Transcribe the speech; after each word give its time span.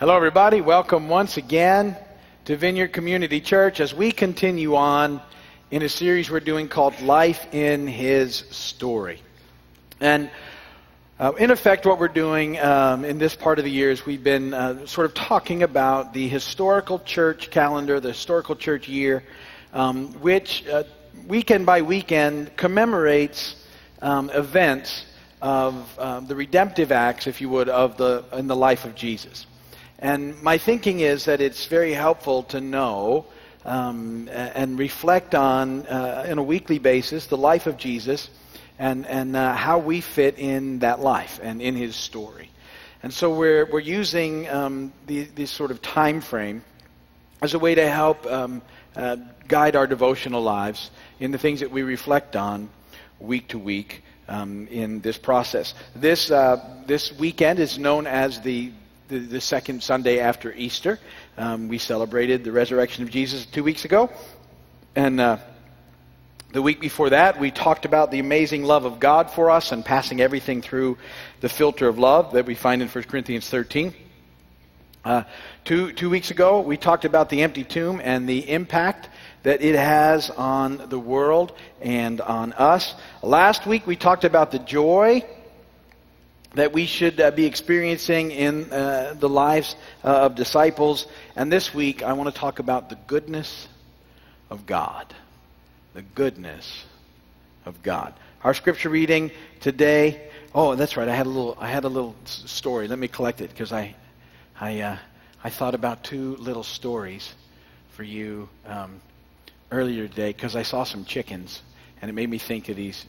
Hello, 0.00 0.16
everybody. 0.16 0.62
Welcome 0.62 1.10
once 1.10 1.36
again 1.36 1.94
to 2.46 2.56
Vineyard 2.56 2.94
Community 2.94 3.38
Church 3.38 3.80
as 3.80 3.92
we 3.92 4.12
continue 4.12 4.74
on 4.74 5.20
in 5.70 5.82
a 5.82 5.90
series 5.90 6.30
we're 6.30 6.40
doing 6.40 6.68
called 6.68 6.98
Life 7.02 7.52
in 7.52 7.86
His 7.86 8.36
Story. 8.50 9.20
And 10.00 10.30
uh, 11.18 11.32
in 11.32 11.50
effect, 11.50 11.84
what 11.84 11.98
we're 11.98 12.08
doing 12.08 12.58
um, 12.60 13.04
in 13.04 13.18
this 13.18 13.36
part 13.36 13.58
of 13.58 13.66
the 13.66 13.70
year 13.70 13.90
is 13.90 14.06
we've 14.06 14.24
been 14.24 14.54
uh, 14.54 14.86
sort 14.86 15.04
of 15.04 15.12
talking 15.12 15.64
about 15.64 16.14
the 16.14 16.26
historical 16.28 17.00
church 17.00 17.50
calendar, 17.50 18.00
the 18.00 18.08
historical 18.08 18.56
church 18.56 18.88
year, 18.88 19.22
um, 19.74 20.14
which 20.22 20.66
uh, 20.66 20.84
weekend 21.26 21.66
by 21.66 21.82
weekend 21.82 22.56
commemorates 22.56 23.54
um, 24.00 24.30
events 24.30 25.04
of 25.42 25.98
um, 25.98 26.26
the 26.26 26.34
redemptive 26.34 26.90
acts, 26.90 27.26
if 27.26 27.42
you 27.42 27.50
would, 27.50 27.68
of 27.68 27.98
the 27.98 28.24
in 28.32 28.46
the 28.46 28.56
life 28.56 28.86
of 28.86 28.94
Jesus. 28.94 29.44
And 30.00 30.42
my 30.42 30.56
thinking 30.58 31.00
is 31.00 31.26
that 31.26 31.40
it's 31.40 31.66
very 31.66 31.92
helpful 31.92 32.42
to 32.44 32.60
know 32.60 33.26
um, 33.64 34.28
and 34.32 34.78
reflect 34.78 35.34
on, 35.34 35.86
uh, 35.86 36.26
on 36.30 36.38
a 36.38 36.42
weekly 36.42 36.78
basis, 36.78 37.26
the 37.26 37.36
life 37.36 37.66
of 37.66 37.76
Jesus 37.76 38.30
and, 38.78 39.06
and 39.06 39.36
uh, 39.36 39.52
how 39.52 39.78
we 39.78 40.00
fit 40.00 40.38
in 40.38 40.78
that 40.78 41.00
life 41.00 41.38
and 41.42 41.60
in 41.60 41.76
his 41.76 41.94
story. 41.94 42.50
And 43.02 43.12
so 43.12 43.34
we're, 43.34 43.66
we're 43.66 43.80
using 43.80 44.48
um, 44.48 44.92
the, 45.06 45.24
this 45.24 45.50
sort 45.50 45.70
of 45.70 45.82
time 45.82 46.22
frame 46.22 46.64
as 47.42 47.52
a 47.52 47.58
way 47.58 47.74
to 47.74 47.88
help 47.88 48.26
um, 48.26 48.62
uh, 48.96 49.16
guide 49.48 49.76
our 49.76 49.86
devotional 49.86 50.42
lives 50.42 50.90
in 51.18 51.30
the 51.30 51.38
things 51.38 51.60
that 51.60 51.70
we 51.70 51.82
reflect 51.82 52.36
on 52.36 52.70
week 53.18 53.48
to 53.48 53.58
week 53.58 54.02
um, 54.28 54.66
in 54.68 55.00
this 55.00 55.18
process. 55.18 55.74
This, 55.94 56.30
uh, 56.30 56.82
this 56.86 57.12
weekend 57.18 57.58
is 57.58 57.78
known 57.78 58.06
as 58.06 58.40
the, 58.40 58.72
the, 59.10 59.18
the 59.18 59.40
second 59.40 59.82
Sunday 59.82 60.20
after 60.20 60.52
Easter. 60.52 60.98
Um, 61.36 61.66
we 61.66 61.78
celebrated 61.78 62.44
the 62.44 62.52
resurrection 62.52 63.02
of 63.02 63.10
Jesus 63.10 63.44
two 63.44 63.64
weeks 63.64 63.84
ago. 63.84 64.08
And 64.94 65.20
uh, 65.20 65.38
the 66.52 66.62
week 66.62 66.80
before 66.80 67.10
that, 67.10 67.40
we 67.40 67.50
talked 67.50 67.84
about 67.84 68.12
the 68.12 68.20
amazing 68.20 68.62
love 68.62 68.84
of 68.84 69.00
God 69.00 69.30
for 69.30 69.50
us 69.50 69.72
and 69.72 69.84
passing 69.84 70.20
everything 70.20 70.62
through 70.62 70.96
the 71.40 71.48
filter 71.48 71.88
of 71.88 71.98
love 71.98 72.32
that 72.34 72.46
we 72.46 72.54
find 72.54 72.82
in 72.82 72.88
1 72.88 73.04
Corinthians 73.04 73.48
13. 73.48 73.94
Uh, 75.04 75.24
two, 75.64 75.92
two 75.92 76.08
weeks 76.08 76.30
ago, 76.30 76.60
we 76.60 76.76
talked 76.76 77.04
about 77.04 77.30
the 77.30 77.42
empty 77.42 77.64
tomb 77.64 78.00
and 78.04 78.28
the 78.28 78.48
impact 78.48 79.08
that 79.42 79.60
it 79.60 79.74
has 79.74 80.30
on 80.30 80.88
the 80.88 80.98
world 80.98 81.52
and 81.80 82.20
on 82.20 82.52
us. 82.52 82.94
Last 83.22 83.66
week, 83.66 83.88
we 83.88 83.96
talked 83.96 84.24
about 84.24 84.52
the 84.52 84.58
joy 84.60 85.24
that 86.54 86.72
we 86.72 86.86
should 86.86 87.20
uh, 87.20 87.30
be 87.30 87.46
experiencing 87.46 88.30
in 88.30 88.72
uh, 88.72 89.14
the 89.18 89.28
lives 89.28 89.76
uh, 90.04 90.08
of 90.08 90.34
disciples. 90.34 91.06
And 91.36 91.52
this 91.52 91.72
week, 91.72 92.02
I 92.02 92.12
want 92.14 92.32
to 92.34 92.38
talk 92.38 92.58
about 92.58 92.88
the 92.88 92.98
goodness 93.06 93.68
of 94.50 94.66
God. 94.66 95.14
The 95.94 96.02
goodness 96.02 96.84
of 97.64 97.82
God. 97.82 98.14
Our 98.42 98.54
scripture 98.54 98.88
reading 98.88 99.30
today. 99.60 100.28
Oh, 100.54 100.74
that's 100.74 100.96
right. 100.96 101.08
I 101.08 101.14
had 101.14 101.26
a 101.26 101.28
little. 101.28 101.56
I 101.60 101.68
had 101.68 101.84
a 101.84 101.88
little 101.88 102.16
story. 102.24 102.88
Let 102.88 102.98
me 102.98 103.08
collect 103.08 103.40
it 103.40 103.50
because 103.50 103.72
I 103.72 103.94
I, 104.60 104.80
uh, 104.80 104.98
I 105.42 105.48
thought 105.48 105.74
about 105.74 106.04
two 106.04 106.36
little 106.36 106.62
stories 106.62 107.34
for 107.92 108.02
you 108.02 108.46
um, 108.66 109.00
earlier 109.70 110.06
today 110.06 110.34
because 110.34 110.54
I 110.54 110.64
saw 110.64 110.84
some 110.84 111.06
chickens, 111.06 111.62
and 112.02 112.10
it 112.10 112.12
made 112.12 112.28
me 112.28 112.36
think 112.36 112.68
of 112.68 112.76
these 112.76 113.06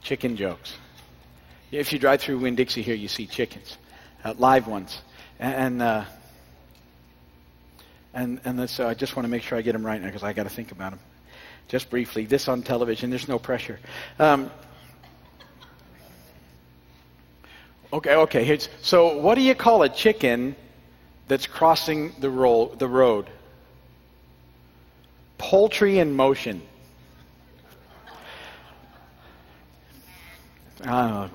chicken 0.00 0.36
jokes. 0.36 0.72
If 1.78 1.92
you 1.92 1.98
drive 1.98 2.20
through 2.20 2.38
Winn 2.38 2.54
Dixie 2.54 2.82
here, 2.82 2.94
you 2.94 3.08
see 3.08 3.26
chickens, 3.26 3.78
uh, 4.24 4.34
live 4.38 4.66
ones, 4.66 5.02
and 5.38 5.82
uh, 5.82 6.04
and 8.12 8.40
and 8.44 8.70
so 8.70 8.88
I 8.88 8.94
just 8.94 9.16
want 9.16 9.24
to 9.24 9.30
make 9.30 9.42
sure 9.42 9.58
I 9.58 9.62
get 9.62 9.72
them 9.72 9.84
right 9.84 10.00
now 10.00 10.06
because 10.06 10.22
I 10.22 10.32
got 10.32 10.44
to 10.44 10.50
think 10.50 10.72
about 10.72 10.92
them. 10.92 11.00
Just 11.68 11.90
briefly, 11.90 12.26
this 12.26 12.48
on 12.48 12.62
television. 12.62 13.10
There's 13.10 13.28
no 13.28 13.38
pressure. 13.38 13.80
Um, 14.18 14.50
okay, 17.92 18.14
okay. 18.14 18.44
Here's, 18.44 18.68
so, 18.82 19.18
what 19.18 19.34
do 19.34 19.40
you 19.40 19.54
call 19.54 19.82
a 19.82 19.88
chicken 19.88 20.54
that's 21.28 21.46
crossing 21.46 22.12
the, 22.20 22.28
the 22.78 22.88
road. 22.88 23.30
Poultry 25.38 25.98
in 25.98 26.14
motion. 26.14 26.62
Oh, 30.86 31.30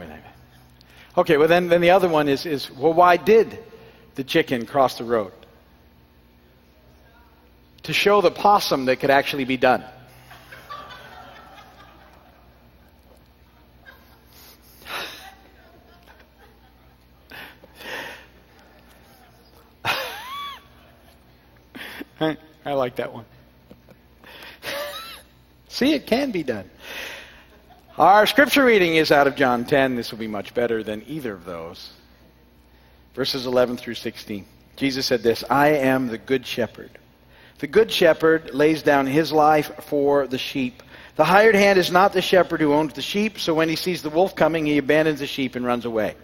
okay, 1.20 1.38
well, 1.38 1.48
then, 1.48 1.68
then 1.68 1.82
the 1.82 1.92
other 1.92 2.10
one 2.10 2.28
is, 2.28 2.46
is 2.46 2.72
well, 2.72 2.94
why 2.94 3.18
did 3.18 3.60
the 4.16 4.24
chicken 4.24 4.66
cross 4.66 4.98
the 4.98 5.04
road? 5.04 5.32
To 7.84 7.94
show 7.94 8.22
the 8.22 8.32
possum 8.32 8.86
that 8.86 8.98
could 8.98 9.10
actually 9.10 9.46
be 9.46 9.58
done. 9.58 9.84
I 22.66 22.74
like 22.74 22.98
that 22.98 23.14
one. 23.14 23.26
See, 25.70 25.94
it 25.94 26.06
can 26.08 26.32
be 26.32 26.44
done. 26.44 26.70
Our 28.00 28.26
scripture 28.28 28.64
reading 28.64 28.96
is 28.96 29.12
out 29.12 29.28
of 29.28 29.36
John 29.36 29.66
10. 29.66 29.98
This 29.98 30.10
will 30.10 30.20
be 30.20 30.28
much 30.28 30.54
better 30.54 30.84
than 30.84 31.04
either 31.06 31.34
of 31.34 31.44
those. 31.44 31.92
Verses 33.14 33.46
11 33.46 33.76
through 33.76 33.96
16. 33.96 34.46
Jesus 34.78 35.06
said 35.06 35.22
this 35.22 35.44
I 35.50 35.72
am 35.72 36.08
the 36.08 36.18
good 36.18 36.48
shepherd. 36.48 36.92
The 37.58 37.68
good 37.68 37.92
shepherd 37.92 38.56
lays 38.56 38.84
down 38.84 39.06
his 39.06 39.34
life 39.34 39.84
for 39.84 40.28
the 40.28 40.38
sheep. 40.38 40.82
The 41.18 41.26
hired 41.26 41.56
hand 41.56 41.78
is 41.78 41.92
not 41.92 42.14
the 42.14 42.22
shepherd 42.22 42.62
who 42.62 42.74
owns 42.74 42.94
the 42.94 43.02
sheep, 43.02 43.38
so 43.38 43.54
when 43.54 43.68
he 43.68 43.76
sees 43.76 44.02
the 44.02 44.10
wolf 44.10 44.34
coming, 44.34 44.66
he 44.66 44.78
abandons 44.78 45.20
the 45.20 45.28
sheep 45.28 45.58
and 45.58 45.66
runs 45.66 45.84
away. 45.84 46.16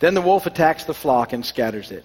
Then 0.00 0.14
the 0.14 0.20
wolf 0.20 0.46
attacks 0.46 0.82
the 0.82 0.94
flock 0.94 1.32
and 1.32 1.46
scatters 1.46 1.92
it. 1.92 2.04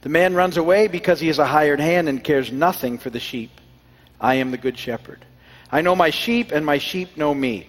The 0.00 0.08
man 0.08 0.34
runs 0.34 0.56
away 0.56 0.88
because 0.88 1.20
he 1.20 1.28
is 1.28 1.38
a 1.38 1.46
hired 1.46 1.78
hand 1.78 2.08
and 2.08 2.24
cares 2.24 2.50
nothing 2.50 2.98
for 2.98 3.10
the 3.10 3.20
sheep. 3.20 3.52
I 4.20 4.34
am 4.34 4.50
the 4.50 4.58
good 4.58 4.76
shepherd. 4.76 5.24
I 5.70 5.80
know 5.80 5.94
my 5.94 6.10
sheep, 6.10 6.50
and 6.50 6.66
my 6.66 6.78
sheep 6.78 7.16
know 7.16 7.32
me. 7.32 7.68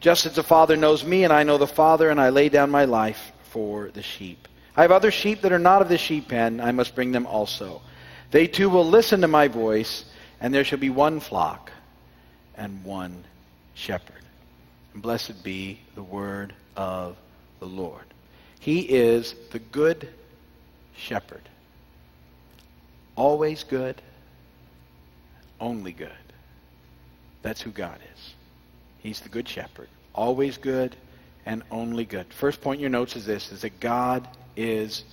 Just 0.00 0.24
as 0.24 0.34
the 0.34 0.42
Father 0.42 0.76
knows 0.76 1.04
me, 1.04 1.24
and 1.24 1.32
I 1.32 1.42
know 1.42 1.58
the 1.58 1.66
Father, 1.66 2.08
and 2.08 2.18
I 2.18 2.30
lay 2.30 2.48
down 2.48 2.70
my 2.70 2.86
life 2.86 3.32
for 3.50 3.90
the 3.90 4.02
sheep. 4.02 4.48
I 4.74 4.82
have 4.82 4.92
other 4.92 5.10
sheep 5.10 5.42
that 5.42 5.52
are 5.52 5.58
not 5.58 5.82
of 5.82 5.90
the 5.90 5.98
sheep 5.98 6.28
pen. 6.28 6.60
I 6.60 6.72
must 6.72 6.94
bring 6.94 7.12
them 7.12 7.26
also. 7.26 7.82
They 8.30 8.46
too 8.46 8.70
will 8.70 8.86
listen 8.86 9.20
to 9.20 9.28
my 9.28 9.48
voice, 9.48 10.06
and 10.40 10.54
there 10.54 10.64
shall 10.64 10.78
be 10.78 10.88
one 10.88 11.20
flock 11.20 11.70
and 12.56 12.82
one 12.82 13.24
shepherd. 13.74 14.22
And 14.94 15.02
blessed 15.02 15.44
be 15.44 15.80
the 15.94 16.02
word 16.02 16.54
of 16.76 17.16
the 17.58 17.66
Lord. 17.66 18.04
He 18.58 18.80
is 18.80 19.34
the 19.50 19.58
good 19.58 20.08
shepherd. 20.96 21.42
Always 23.16 23.64
good, 23.64 24.00
only 25.60 25.92
good. 25.92 26.10
That's 27.42 27.60
who 27.60 27.70
God 27.70 27.98
is. 28.14 28.34
He's 29.00 29.20
the 29.20 29.28
good 29.28 29.48
shepherd. 29.48 29.88
Always 30.14 30.58
good 30.58 30.94
and 31.46 31.62
only 31.70 32.04
good. 32.04 32.32
First 32.32 32.60
point 32.60 32.78
in 32.78 32.80
your 32.82 32.90
notes 32.90 33.16
is 33.16 33.26
this 33.26 33.50
is 33.52 33.62
that 33.62 33.80
God 33.80 34.28
is 34.56 35.04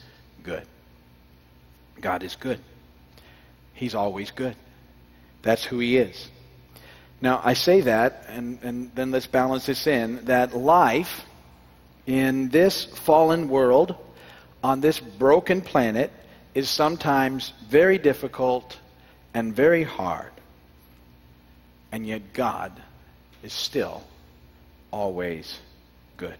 good. 0.43 0.65
God 1.99 2.23
is 2.23 2.35
good. 2.35 2.59
He's 3.73 3.95
always 3.95 4.31
good. 4.31 4.55
That's 5.41 5.63
who 5.63 5.79
he 5.79 5.97
is. 5.97 6.29
Now, 7.21 7.41
I 7.43 7.53
say 7.53 7.81
that, 7.81 8.25
and, 8.27 8.59
and 8.61 8.91
then 8.93 9.11
let's 9.11 9.25
balance 9.25 9.65
this 9.65 9.87
in, 9.87 10.25
that 10.25 10.55
life 10.55 11.25
in 12.05 12.49
this 12.49 12.85
fallen 12.85 13.49
world, 13.49 13.95
on 14.63 14.81
this 14.81 14.99
broken 14.99 15.61
planet, 15.61 16.11
is 16.53 16.69
sometimes 16.69 17.53
very 17.69 17.97
difficult 17.97 18.77
and 19.33 19.55
very 19.55 19.83
hard. 19.83 20.31
And 21.91 22.05
yet 22.05 22.33
God 22.33 22.79
is 23.47 23.53
still 23.53 24.03
always 24.91 25.57
good. 26.17 26.35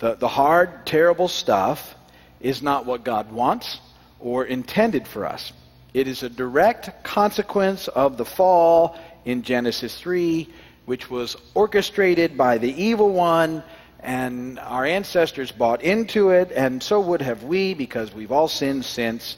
The, 0.00 0.14
the 0.14 0.26
hard, 0.26 0.84
terrible 0.84 1.28
stuff 1.28 1.94
is 2.40 2.60
not 2.60 2.86
what 2.86 3.04
God 3.04 3.30
wants 3.30 3.78
or 4.18 4.44
intended 4.44 5.06
for 5.06 5.24
us. 5.24 5.52
It 5.94 6.08
is 6.08 6.24
a 6.24 6.28
direct 6.28 7.04
consequence 7.04 7.86
of 7.86 8.16
the 8.16 8.24
fall 8.24 8.98
in 9.24 9.44
Genesis 9.44 9.96
3, 10.00 10.48
which 10.86 11.08
was 11.08 11.36
orchestrated 11.54 12.36
by 12.36 12.58
the 12.58 12.82
evil 12.82 13.10
one 13.12 13.62
and 14.00 14.58
our 14.58 14.84
ancestors 14.84 15.52
bought 15.52 15.82
into 15.82 16.30
it, 16.30 16.50
and 16.50 16.82
so 16.82 17.00
would 17.00 17.22
have 17.22 17.44
we 17.44 17.74
because 17.74 18.12
we've 18.12 18.32
all 18.32 18.48
sinned 18.48 18.84
since. 18.84 19.36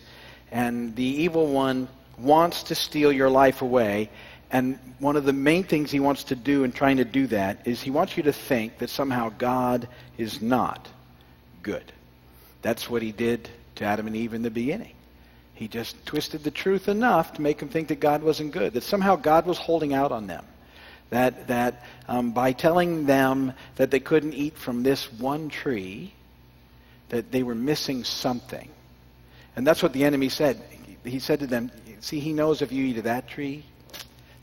And 0.50 0.96
the 0.96 1.04
evil 1.24 1.46
one 1.48 1.88
wants 2.16 2.62
to 2.64 2.74
steal 2.74 3.12
your 3.12 3.28
life 3.28 3.60
away. 3.60 4.08
And 4.54 4.78
one 5.00 5.16
of 5.16 5.24
the 5.24 5.32
main 5.32 5.64
things 5.64 5.90
he 5.90 5.98
wants 5.98 6.22
to 6.24 6.36
do 6.36 6.62
in 6.62 6.70
trying 6.70 6.98
to 6.98 7.04
do 7.04 7.26
that 7.26 7.66
is 7.66 7.82
he 7.82 7.90
wants 7.90 8.16
you 8.16 8.22
to 8.22 8.32
think 8.32 8.78
that 8.78 8.88
somehow 8.88 9.32
God 9.36 9.88
is 10.16 10.40
not 10.40 10.86
good. 11.64 11.82
That's 12.62 12.88
what 12.88 13.02
he 13.02 13.10
did 13.10 13.48
to 13.74 13.84
Adam 13.84 14.06
and 14.06 14.14
Eve 14.14 14.32
in 14.32 14.42
the 14.42 14.52
beginning. 14.52 14.94
he 15.54 15.66
just 15.66 16.06
twisted 16.06 16.44
the 16.44 16.52
truth 16.52 16.86
enough 16.86 17.32
to 17.32 17.42
make 17.42 17.58
them 17.58 17.68
think 17.68 17.88
that 17.88 17.98
God 17.98 18.22
wasn't 18.22 18.52
good, 18.52 18.74
that 18.74 18.84
somehow 18.84 19.16
God 19.16 19.44
was 19.44 19.58
holding 19.58 19.92
out 19.92 20.12
on 20.12 20.28
them. 20.28 20.44
That, 21.10 21.48
that 21.48 21.84
um, 22.06 22.30
by 22.30 22.52
telling 22.52 23.06
them 23.06 23.54
that 23.74 23.90
they 23.90 23.98
couldn't 23.98 24.34
eat 24.34 24.56
from 24.56 24.84
this 24.84 25.12
one 25.12 25.48
tree, 25.48 26.14
that 27.08 27.32
they 27.32 27.42
were 27.42 27.56
missing 27.56 28.04
something. 28.04 28.68
And 29.56 29.66
that's 29.66 29.82
what 29.82 29.92
the 29.92 30.04
enemy 30.04 30.28
said. 30.28 30.62
He 31.02 31.18
said 31.18 31.40
to 31.40 31.48
them, 31.48 31.72
See, 31.98 32.20
he 32.20 32.32
knows 32.32 32.62
if 32.62 32.70
you 32.70 32.84
eat 32.84 32.98
of 32.98 33.04
that 33.04 33.26
tree, 33.26 33.64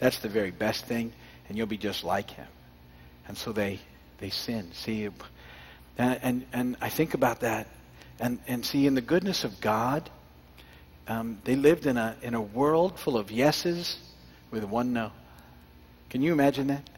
that's 0.02 0.18
the 0.18 0.30
very 0.30 0.50
best 0.50 0.86
thing, 0.86 1.14
and 1.48 1.56
you'll 1.56 1.68
be 1.68 1.78
just 1.78 2.04
like 2.04 2.32
him. 2.32 2.48
And 3.28 3.38
so 3.38 3.52
they, 3.52 3.80
they 4.18 4.32
sinned. 4.32 4.74
See, 4.74 5.08
and, 5.96 6.20
and, 6.24 6.46
and 6.52 6.78
I 6.82 6.90
think 6.90 7.14
about 7.14 7.42
that. 7.42 7.68
And, 8.20 8.40
and 8.48 8.66
see, 8.66 8.88
in 8.88 8.96
the 8.96 9.02
goodness 9.02 9.44
of 9.44 9.62
God, 9.62 10.10
um, 11.08 11.38
they 11.44 11.56
lived 11.56 11.86
in 11.86 11.98
a, 11.98 12.16
in 12.24 12.34
a 12.34 12.42
world 12.42 13.00
full 13.00 13.16
of 13.16 13.30
yeses 13.30 14.00
with 14.50 14.64
one 14.64 14.92
no. 14.92 15.12
Can 16.10 16.24
you 16.24 16.34
imagine 16.34 16.66
that? 16.68 16.90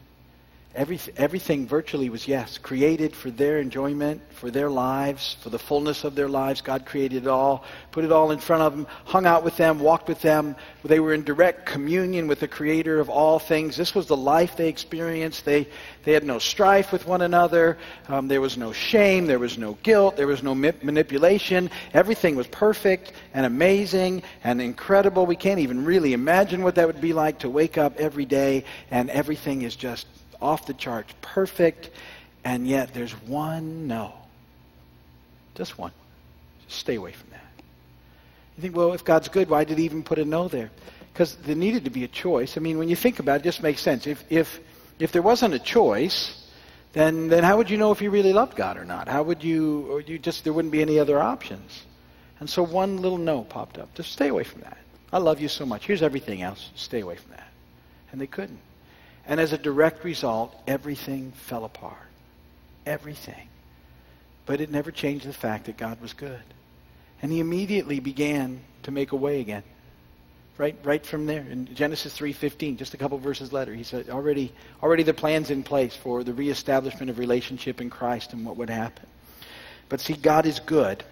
Every, 0.76 0.98
everything 1.16 1.68
virtually 1.68 2.10
was 2.10 2.26
yes, 2.26 2.58
created 2.58 3.14
for 3.14 3.30
their 3.30 3.60
enjoyment, 3.60 4.20
for 4.32 4.50
their 4.50 4.68
lives, 4.68 5.36
for 5.40 5.48
the 5.48 5.58
fullness 5.58 6.02
of 6.02 6.16
their 6.16 6.28
lives. 6.28 6.62
God 6.62 6.84
created 6.84 7.26
it 7.26 7.28
all, 7.28 7.64
put 7.92 8.02
it 8.02 8.10
all 8.10 8.32
in 8.32 8.40
front 8.40 8.62
of 8.62 8.76
them, 8.76 8.88
hung 9.04 9.24
out 9.24 9.44
with 9.44 9.56
them, 9.56 9.78
walked 9.78 10.08
with 10.08 10.20
them. 10.20 10.56
They 10.84 10.98
were 10.98 11.14
in 11.14 11.22
direct 11.22 11.64
communion 11.64 12.26
with 12.26 12.40
the 12.40 12.48
Creator 12.48 12.98
of 12.98 13.08
all 13.08 13.38
things. 13.38 13.76
This 13.76 13.94
was 13.94 14.08
the 14.08 14.16
life 14.16 14.56
they 14.56 14.68
experienced. 14.68 15.44
They, 15.44 15.68
they 16.02 16.12
had 16.12 16.24
no 16.24 16.40
strife 16.40 16.90
with 16.90 17.06
one 17.06 17.22
another. 17.22 17.78
Um, 18.08 18.26
there 18.26 18.40
was 18.40 18.56
no 18.56 18.72
shame. 18.72 19.26
There 19.26 19.38
was 19.38 19.56
no 19.56 19.74
guilt. 19.84 20.16
There 20.16 20.26
was 20.26 20.42
no 20.42 20.56
ma- 20.56 20.72
manipulation. 20.82 21.70
Everything 21.92 22.34
was 22.34 22.48
perfect 22.48 23.12
and 23.32 23.46
amazing 23.46 24.24
and 24.42 24.60
incredible. 24.60 25.24
We 25.24 25.36
can't 25.36 25.60
even 25.60 25.84
really 25.84 26.14
imagine 26.14 26.64
what 26.64 26.74
that 26.74 26.88
would 26.88 27.00
be 27.00 27.12
like 27.12 27.38
to 27.40 27.48
wake 27.48 27.78
up 27.78 27.96
every 27.98 28.24
day 28.24 28.64
and 28.90 29.08
everything 29.08 29.62
is 29.62 29.76
just 29.76 30.08
off 30.44 30.66
the 30.66 30.74
charts, 30.74 31.12
perfect, 31.22 31.90
and 32.44 32.68
yet 32.68 32.92
there's 32.94 33.12
one 33.22 33.86
no. 33.86 34.12
Just 35.54 35.78
one. 35.78 35.92
Just 36.66 36.80
stay 36.80 36.96
away 36.96 37.12
from 37.12 37.30
that. 37.30 37.40
You 38.56 38.62
think, 38.62 38.76
well, 38.76 38.92
if 38.92 39.04
God's 39.04 39.28
good, 39.28 39.48
why 39.48 39.64
did 39.64 39.78
he 39.78 39.84
even 39.84 40.02
put 40.02 40.18
a 40.18 40.24
no 40.24 40.48
there? 40.48 40.70
Because 41.12 41.36
there 41.36 41.56
needed 41.56 41.84
to 41.84 41.90
be 41.90 42.04
a 42.04 42.08
choice. 42.08 42.56
I 42.56 42.60
mean, 42.60 42.78
when 42.78 42.88
you 42.88 42.96
think 42.96 43.18
about 43.18 43.36
it, 43.36 43.40
it 43.40 43.44
just 43.44 43.62
makes 43.62 43.80
sense. 43.80 44.06
If, 44.06 44.24
if, 44.30 44.60
if 44.98 45.12
there 45.12 45.22
wasn't 45.22 45.54
a 45.54 45.58
choice, 45.58 46.44
then, 46.92 47.28
then 47.28 47.42
how 47.42 47.56
would 47.56 47.70
you 47.70 47.76
know 47.76 47.90
if 47.92 48.02
you 48.02 48.10
really 48.10 48.32
loved 48.32 48.56
God 48.56 48.76
or 48.76 48.84
not? 48.84 49.08
How 49.08 49.22
would 49.22 49.42
you, 49.42 49.86
or 49.90 50.00
you 50.00 50.18
just, 50.18 50.44
there 50.44 50.52
wouldn't 50.52 50.72
be 50.72 50.82
any 50.82 50.98
other 50.98 51.20
options. 51.20 51.84
And 52.40 52.50
so 52.50 52.62
one 52.62 52.98
little 52.98 53.18
no 53.18 53.42
popped 53.42 53.78
up. 53.78 53.94
Just 53.94 54.12
stay 54.12 54.28
away 54.28 54.44
from 54.44 54.60
that. 54.62 54.78
I 55.12 55.18
love 55.18 55.40
you 55.40 55.48
so 55.48 55.64
much. 55.64 55.86
Here's 55.86 56.02
everything 56.02 56.42
else. 56.42 56.70
Stay 56.74 57.00
away 57.00 57.16
from 57.16 57.30
that. 57.32 57.48
And 58.12 58.20
they 58.20 58.26
couldn't. 58.26 58.60
And 59.26 59.40
as 59.40 59.52
a 59.52 59.58
direct 59.58 60.04
result, 60.04 60.54
everything 60.66 61.32
fell 61.32 61.64
apart. 61.64 61.96
Everything. 62.84 63.48
But 64.46 64.60
it 64.60 64.70
never 64.70 64.90
changed 64.90 65.26
the 65.26 65.32
fact 65.32 65.66
that 65.66 65.76
God 65.76 66.00
was 66.00 66.12
good. 66.12 66.42
And 67.22 67.32
he 67.32 67.40
immediately 67.40 68.00
began 68.00 68.60
to 68.82 68.90
make 68.90 69.12
a 69.12 69.16
way 69.16 69.40
again. 69.40 69.62
Right, 70.56 70.76
right 70.84 71.04
from 71.04 71.26
there 71.26 71.40
in 71.40 71.74
Genesis 71.74 72.16
3:15, 72.16 72.76
just 72.76 72.94
a 72.94 72.96
couple 72.96 73.18
verses 73.18 73.52
later, 73.52 73.74
he 73.74 73.82
said, 73.82 74.08
"Already, 74.08 74.52
already 74.82 75.02
the 75.02 75.14
plans 75.14 75.50
in 75.50 75.64
place 75.64 75.96
for 75.96 76.22
the 76.22 76.32
reestablishment 76.32 77.10
of 77.10 77.18
relationship 77.18 77.80
in 77.80 77.90
Christ 77.90 78.32
and 78.32 78.46
what 78.46 78.56
would 78.56 78.70
happen." 78.70 79.06
But 79.88 80.00
see, 80.00 80.14
God 80.14 80.46
is 80.46 80.60
good, 80.60 81.02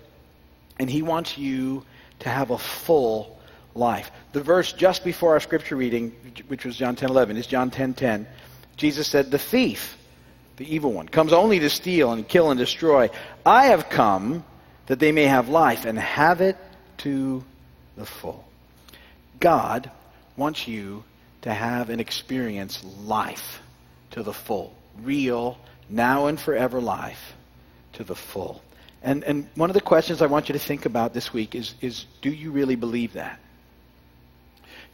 and 0.79 0.89
He 0.89 1.03
wants 1.03 1.37
you 1.39 1.85
to 2.21 2.29
have 2.29 2.51
a 2.51 2.59
full 2.59 3.37
life. 3.75 4.11
The 4.33 4.43
verse 4.43 4.73
just 4.73 5.05
before 5.05 5.33
our 5.33 5.41
scripture 5.41 5.77
reading, 5.77 6.11
which 6.49 6.65
was 6.65 6.77
John 6.77 6.97
10 6.97 7.11
11, 7.11 7.37
is 7.37 7.47
John 7.47 7.71
10 7.71 7.95
10. 7.95 8.27
Jesus 8.77 9.07
said, 9.07 9.31
The 9.31 9.39
thief, 9.39 9.97
the 10.57 10.75
evil 10.75 10.93
one, 10.93 11.09
comes 11.09 11.33
only 11.33 11.61
to 11.61 11.71
steal 11.71 12.13
and 12.13 12.27
kill 12.27 12.51
and 12.51 12.59
destroy. 12.59 13.11
I 13.45 13.67
have 13.67 13.89
come 13.89 14.45
that 14.87 14.99
they 14.99 15.13
may 15.13 15.25
have 15.25 15.49
life 15.49 15.85
and 15.85 15.99
have 15.99 16.41
it 16.41 16.57
to 16.99 17.45
the 17.97 18.07
full. 18.07 18.45
God 19.41 19.91
wants 20.37 20.67
you 20.69 21.05
to 21.43 21.53
have 21.53 21.91
and 21.91 22.01
experience 22.01 22.83
life 23.05 23.61
to 24.13 24.23
the 24.23 24.33
full. 24.33 24.75
Real, 25.03 25.59
now 25.89 26.27
and 26.27 26.39
forever 26.39 26.81
life 26.81 27.35
to 27.95 28.05
the 28.05 28.15
full. 28.15 28.63
And, 29.03 29.25
and 29.25 29.49
one 29.57 29.69
of 29.69 29.75
the 29.75 29.81
questions 29.81 30.23
I 30.23 30.27
want 30.27 30.49
you 30.49 30.53
to 30.53 30.59
think 30.59 30.87
about 30.87 31.13
this 31.13 31.33
week 31.33 31.55
is, 31.55 31.75
is 31.81 32.07
do 32.21 32.31
you 32.31 32.53
really 32.53 32.77
believe 32.77 33.15
that? 33.15 33.41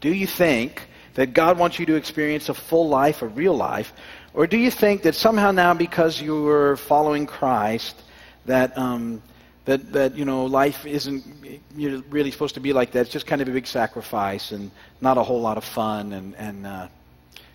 Do 0.00 0.12
you 0.12 0.26
think 0.26 0.88
that 1.14 1.34
God 1.34 1.58
wants 1.58 1.78
you 1.78 1.86
to 1.86 1.96
experience 1.96 2.48
a 2.48 2.54
full 2.54 2.88
life, 2.88 3.22
a 3.22 3.26
real 3.26 3.54
life? 3.54 3.92
Or 4.34 4.46
do 4.46 4.56
you 4.56 4.70
think 4.70 5.02
that 5.02 5.14
somehow 5.14 5.50
now, 5.50 5.74
because 5.74 6.20
you 6.20 6.46
are 6.48 6.76
following 6.76 7.26
Christ, 7.26 8.00
that, 8.46 8.76
um, 8.78 9.20
that, 9.64 9.92
that 9.92 10.14
you 10.14 10.24
know, 10.24 10.46
life 10.46 10.86
isn't 10.86 11.24
really 11.74 12.30
supposed 12.30 12.54
to 12.54 12.60
be 12.60 12.72
like 12.72 12.92
that? 12.92 13.00
It's 13.00 13.10
just 13.10 13.26
kind 13.26 13.42
of 13.42 13.48
a 13.48 13.50
big 13.50 13.66
sacrifice 13.66 14.52
and 14.52 14.70
not 15.00 15.18
a 15.18 15.22
whole 15.22 15.40
lot 15.40 15.56
of 15.56 15.64
fun. 15.64 16.12
And, 16.12 16.36
and 16.36 16.66
uh, 16.66 16.88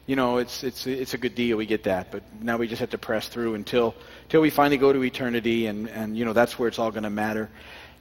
you 0.07 0.17
know, 0.17 0.37
it's, 0.37 0.63
it's, 0.65 0.85
it's 0.85 1.13
a 1.13 1.17
good 1.17 1.35
deal. 1.35 1.55
We 1.55 1.65
get 1.65 1.83
that. 1.83 2.11
But 2.11 2.23
now 2.41 2.57
we 2.57 2.67
just 2.67 2.81
have 2.81 2.89
to 2.89 2.97
press 2.97 3.29
through 3.29 3.55
until, 3.55 3.95
until 4.23 4.41
we 4.41 4.49
finally 4.49 4.77
go 4.77 4.91
to 4.91 5.01
eternity. 5.03 5.67
And, 5.67 5.87
and 5.89 6.17
you 6.17 6.25
know, 6.25 6.33
that's 6.33 6.59
where 6.59 6.67
it's 6.67 6.79
all 6.79 6.91
going 6.91 7.03
to 7.03 7.09
matter. 7.09 7.49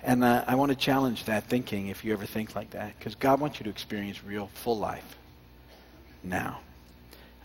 And 0.03 0.25
uh, 0.25 0.45
I 0.47 0.57
want 0.57 0.71
to 0.71 0.77
challenge 0.77 1.25
that 1.27 1.45
thinking 1.45 1.89
if 1.89 2.05
you 2.05 2.13
ever 2.13 2.27
think 2.27 2.57
like 2.57 2.71
that, 2.71 2.99
because 2.99 3.15
God 3.15 3.41
wants 3.41 3.61
you 3.61 3.65
to 3.65 3.71
experience 3.71 4.25
real, 4.25 4.49
full 4.55 4.79
life 4.79 5.17
now. 6.25 6.61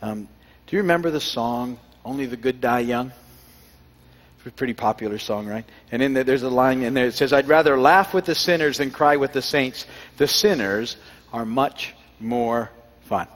Um, 0.01 0.27
do 0.65 0.75
you 0.75 0.81
remember 0.81 1.11
the 1.11 1.21
song, 1.21 1.79
Only 2.03 2.25
the 2.25 2.37
Good 2.37 2.59
Die 2.59 2.79
Young? 2.79 3.11
It's 4.37 4.47
a 4.47 4.51
pretty 4.51 4.73
popular 4.73 5.19
song, 5.19 5.47
right? 5.47 5.65
And 5.91 6.01
in 6.01 6.13
there, 6.13 6.23
there's 6.23 6.43
a 6.43 6.49
line 6.49 6.81
in 6.81 6.93
there 6.93 7.07
that 7.07 7.13
says, 7.13 7.31
I'd 7.31 7.47
rather 7.47 7.77
laugh 7.77 8.13
with 8.13 8.25
the 8.25 8.35
sinners 8.35 8.77
than 8.77 8.91
cry 8.91 9.17
with 9.17 9.33
the 9.33 9.41
saints. 9.41 9.85
The 10.17 10.27
sinners 10.27 10.97
are 11.31 11.45
much 11.45 11.93
more 12.19 12.71
fun. 13.01 13.27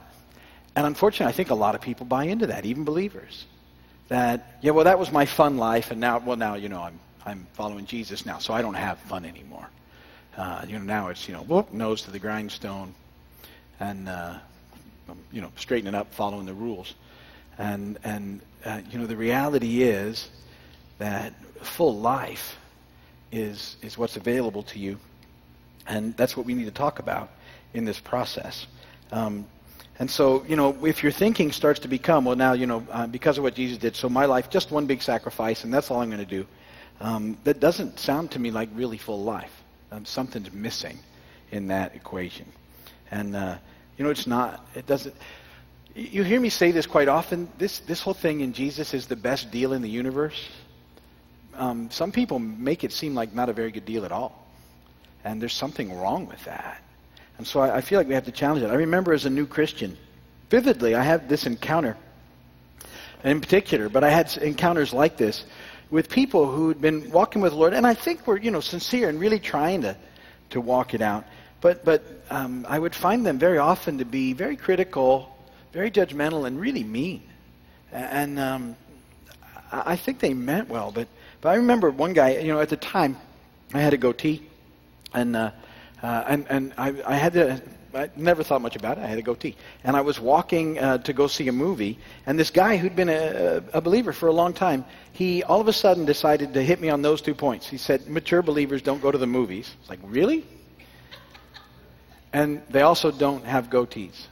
And 0.76 0.86
unfortunately, 0.86 1.32
I 1.32 1.36
think 1.36 1.50
a 1.50 1.56
lot 1.56 1.76
of 1.76 1.82
people 1.82 2.06
buy 2.06 2.26
into 2.26 2.48
that, 2.48 2.66
even 2.66 2.86
believers. 2.86 3.46
That, 4.08 4.58
yeah, 4.62 4.72
well, 4.72 4.86
that 4.86 4.98
was 5.00 5.12
my 5.12 5.26
fun 5.26 5.58
life, 5.58 5.92
and 5.92 6.00
now, 6.00 6.20
well, 6.20 6.38
now, 6.38 6.56
you 6.56 6.70
know, 6.70 6.82
I'm 6.82 7.00
I'm 7.26 7.46
following 7.54 7.86
Jesus 7.86 8.26
now, 8.26 8.40
so 8.40 8.54
I 8.54 8.62
don't 8.62 8.74
have 8.74 8.98
fun 9.00 9.26
anymore. 9.26 9.70
Uh, 10.36 10.66
you 10.68 10.78
know, 10.78 10.84
now 10.84 11.10
it's 11.10 11.28
you 11.28 11.34
know, 11.34 11.42
whoop, 11.42 11.72
nose 11.72 12.04
to 12.04 12.12
the 12.12 12.20
grindstone, 12.20 12.94
and 13.80 14.10
uh, 14.10 14.36
you 15.32 15.42
know, 15.42 15.52
straightening 15.56 15.94
up, 15.94 16.14
following 16.14 16.46
the 16.46 16.54
rules, 16.54 16.96
and 17.58 18.00
and 18.04 18.42
uh, 18.66 18.82
you 18.90 18.98
know, 18.98 19.06
the 19.06 19.16
reality 19.16 19.84
is 19.84 20.30
that 20.98 21.34
full 21.62 21.98
life 21.98 22.58
is 23.32 23.76
is 23.82 23.98
what's 23.98 24.18
available 24.18 24.64
to 24.64 24.80
you, 24.80 24.98
and 25.88 26.16
that's 26.18 26.36
what 26.36 26.46
we 26.46 26.54
need 26.54 26.66
to 26.66 26.72
talk 26.72 27.00
about 27.00 27.30
in 27.74 27.86
this 27.86 28.00
process. 28.00 28.66
Um, 29.12 29.46
and 30.00 30.10
so, 30.10 30.44
you 30.48 30.56
know, 30.56 30.86
if 30.86 31.04
your 31.04 31.12
thinking 31.12 31.52
starts 31.52 31.82
to 31.82 31.88
become, 31.88 32.26
well, 32.26 32.36
now, 32.36 32.54
you 32.54 32.66
know, 32.66 32.84
uh, 32.90 33.06
because 33.06 33.38
of 33.38 33.44
what 33.44 33.54
Jesus 33.54 33.78
did, 33.78 33.96
so 33.96 34.10
my 34.10 34.26
life, 34.26 34.50
just 34.50 34.72
one 34.72 34.88
big 34.88 35.04
sacrifice, 35.04 35.64
and 35.64 35.72
that's 35.72 35.92
all 35.92 36.02
I'm 36.02 36.10
going 36.10 36.26
to 36.26 36.26
do 36.26 36.48
um, 37.02 37.38
that 37.44 37.60
doesn't 37.60 38.00
sound 38.00 38.32
to 38.32 38.40
me 38.40 38.52
like 38.52 38.70
really 38.74 38.98
full 38.98 39.24
life. 39.24 39.52
Um, 39.92 40.06
something's 40.06 40.54
missing 40.54 41.00
in 41.52 41.68
that 41.68 41.96
equation. 41.96 42.46
And, 43.10 43.36
uh, 43.36 43.58
you 43.98 44.06
know, 44.06 44.12
it's 44.12 44.28
not, 44.28 44.66
it 44.76 44.86
doesn't, 44.86 45.16
you 45.96 46.24
hear 46.24 46.40
me 46.40 46.50
say 46.50 46.72
this 46.72 46.86
quite 46.86 47.08
often. 47.08 47.50
This, 47.58 47.80
this 47.80 48.02
whole 48.02 48.14
thing 48.14 48.42
in 48.42 48.54
Jesus 48.54 48.94
is 48.94 49.08
the 49.08 49.16
best 49.16 49.52
deal 49.52 49.74
in 49.74 49.82
the 49.82 49.90
universe. 49.90 50.50
Um, 51.56 51.90
some 51.92 52.12
people 52.12 52.40
make 52.40 52.84
it 52.84 52.94
seem 52.94 53.16
like 53.16 53.34
not 53.34 53.50
a 53.50 53.54
very 53.54 53.72
good 53.72 53.86
deal 53.86 54.06
at 54.06 54.12
all. 54.12 54.48
And 55.26 55.42
there's 55.42 55.54
something 55.54 55.94
wrong 55.94 56.28
with 56.28 56.44
that. 56.46 56.82
And 57.38 57.46
so 57.46 57.60
I, 57.60 57.78
I 57.78 57.82
feel 57.82 58.00
like 58.00 58.08
we 58.08 58.14
have 58.14 58.26
to 58.26 58.32
challenge 58.32 58.64
it. 58.64 58.70
I 58.70 58.76
remember 58.76 59.12
as 59.12 59.26
a 59.26 59.30
new 59.30 59.48
Christian, 59.48 59.98
vividly, 60.50 60.94
I 60.96 61.04
had 61.04 61.28
this 61.28 61.46
encounter 61.48 61.98
in 63.24 63.42
particular, 63.42 63.90
but 63.90 64.04
I 64.04 64.10
had 64.10 64.36
encounters 64.38 64.94
like 64.94 65.18
this 65.18 65.46
with 65.92 66.10
people 66.10 66.50
who'd 66.50 66.82
been 66.82 67.12
walking 67.12 67.42
with 67.42 67.52
the 67.52 67.58
Lord, 67.58 67.74
and 67.74 67.86
I 67.86 67.94
think 67.94 68.26
were, 68.26 68.40
you 68.40 68.50
know, 68.50 68.62
sincere 68.62 69.10
and 69.10 69.20
really 69.20 69.40
trying 69.40 69.82
to, 69.82 69.96
to 70.52 70.62
walk 70.62 70.94
it 70.94 71.02
out. 71.02 71.26
But, 71.60 71.86
but 71.86 72.02
um, 72.30 72.66
I 72.68 72.80
would 72.80 72.96
find 72.96 73.26
them 73.26 73.38
very 73.38 73.58
often 73.58 73.98
to 74.00 74.06
be 74.06 74.34
very 74.34 74.56
critical, 74.56 75.38
very 75.74 75.92
judgmental, 75.92 76.48
and 76.48 76.60
really 76.60 76.84
mean. 76.84 77.22
And 77.92 78.40
um, 78.40 78.76
I 79.72 79.98
think 79.98 80.20
they 80.20 80.34
meant 80.34 80.70
well, 80.70 80.92
but, 80.92 81.10
but 81.42 81.50
I 81.50 81.56
remember 81.56 81.92
one 81.92 82.14
guy, 82.14 82.38
you 82.38 82.48
know, 82.54 82.62
at 82.62 82.70
the 82.70 82.78
time, 82.78 83.18
I 83.74 83.82
had 83.82 83.94
a 83.94 83.98
goatee, 83.98 84.42
and, 85.14 85.36
uh, 85.36 85.52
uh, 86.02 86.24
and, 86.26 86.46
and 86.50 86.74
I, 86.78 86.96
I 87.06 87.16
had 87.16 87.34
to 87.34 87.62
I 87.94 88.10
never 88.16 88.44
thought 88.44 88.62
much 88.62 88.76
about 88.76 88.98
it. 88.98 89.04
I 89.04 89.08
had 89.08 89.18
a 89.18 89.22
goatee. 89.22 89.56
And 89.84 89.96
I 89.96 90.02
was 90.02 90.20
walking 90.20 90.80
uh, 90.80 91.00
to 91.00 91.14
go 91.14 91.28
see 91.28 91.48
a 91.48 91.52
movie, 91.52 92.00
and 92.26 92.40
this 92.40 92.50
guy 92.50 92.78
who'd 92.78 92.96
been 92.96 93.10
a, 93.10 93.64
a, 93.74 93.82
believer 93.82 94.14
for 94.14 94.28
a 94.28 94.32
long 94.32 94.54
time, 94.54 94.86
he 95.14 95.44
all 95.44 95.60
of 95.60 95.68
a 95.68 95.74
sudden 95.74 96.06
decided 96.06 96.54
to 96.54 96.64
hit 96.64 96.80
me 96.80 96.90
on 96.90 97.02
those 97.02 97.22
two 97.22 97.36
points. 97.36 97.68
He 97.68 97.78
said, 97.78 98.08
Mature 98.08 98.42
believers 98.42 98.82
don't 98.82 99.02
go 99.02 99.12
to 99.12 99.18
the 99.18 99.28
movies. 99.28 99.76
It's 99.82 99.90
like, 99.90 100.00
really? 100.04 100.46
And 102.34 102.62
they 102.70 102.82
also 102.82 103.12
don't 103.12 103.46
have 103.46 103.70
goatees. 103.70 104.28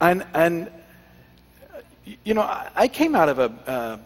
And, 0.00 0.24
and 0.34 0.70
you 2.24 2.34
know, 2.34 2.42
I 2.74 2.88
came 2.88 3.16
out 3.16 3.28
of 3.28 3.38
a, 3.38 3.52
uh, 3.66 3.98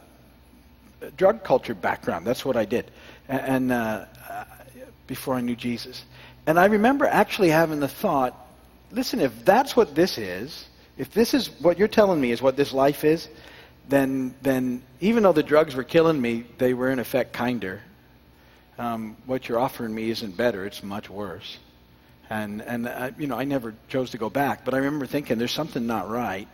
drug 1.16 1.42
culture 1.42 1.74
background. 1.74 2.26
That's 2.26 2.44
what 2.44 2.56
I 2.56 2.64
did. 2.64 2.90
And, 3.28 3.72
uh, 3.72 4.06
before 5.06 5.34
I 5.34 5.40
knew 5.40 5.56
Jesus. 5.56 6.04
And 6.46 6.58
I 6.58 6.66
remember 6.66 7.06
actually 7.06 7.50
having 7.50 7.80
the 7.80 7.88
thought 7.88 8.38
listen, 8.92 9.20
if 9.20 9.44
that's 9.44 9.74
what 9.74 9.94
this 9.94 10.18
is, 10.18 10.66
if 10.96 11.10
this 11.12 11.34
is 11.34 11.48
what 11.60 11.78
you're 11.78 11.88
telling 11.88 12.20
me 12.20 12.30
is 12.30 12.42
what 12.42 12.56
this 12.56 12.72
life 12.72 13.04
is, 13.04 13.28
then, 13.88 14.34
then 14.42 14.82
even 15.00 15.22
though 15.22 15.32
the 15.32 15.42
drugs 15.42 15.74
were 15.74 15.84
killing 15.84 16.20
me, 16.20 16.44
they 16.58 16.74
were 16.74 16.90
in 16.90 16.98
effect 16.98 17.32
kinder. 17.32 17.80
Um, 18.78 19.16
what 19.26 19.48
you're 19.48 19.58
offering 19.58 19.94
me 19.94 20.10
isn't 20.10 20.36
better, 20.36 20.64
it's 20.64 20.82
much 20.82 21.10
worse. 21.10 21.58
And, 22.30 22.62
and 22.62 22.88
I, 22.88 23.12
you 23.18 23.26
know, 23.26 23.36
I 23.38 23.44
never 23.44 23.74
chose 23.88 24.10
to 24.10 24.18
go 24.18 24.30
back, 24.30 24.64
but 24.64 24.74
I 24.74 24.78
remember 24.78 25.06
thinking 25.06 25.38
there's 25.38 25.52
something 25.52 25.86
not 25.86 26.08
right 26.08 26.48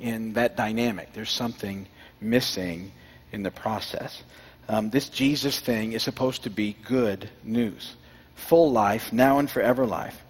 in 0.00 0.32
that 0.32 0.56
dynamic. 0.56 1.12
There's 1.12 1.30
something 1.30 1.86
missing 2.20 2.90
in 3.30 3.42
the 3.42 3.50
process. 3.50 4.22
Um, 4.68 4.90
this 4.90 5.08
Jesus 5.08 5.58
thing 5.58 5.92
is 5.92 6.02
supposed 6.02 6.44
to 6.44 6.50
be 6.50 6.76
good 6.86 7.28
news, 7.42 7.94
full 8.34 8.72
life, 8.72 9.12
now 9.12 9.38
and 9.38 9.50
forever 9.50 9.86
life. 9.86 10.20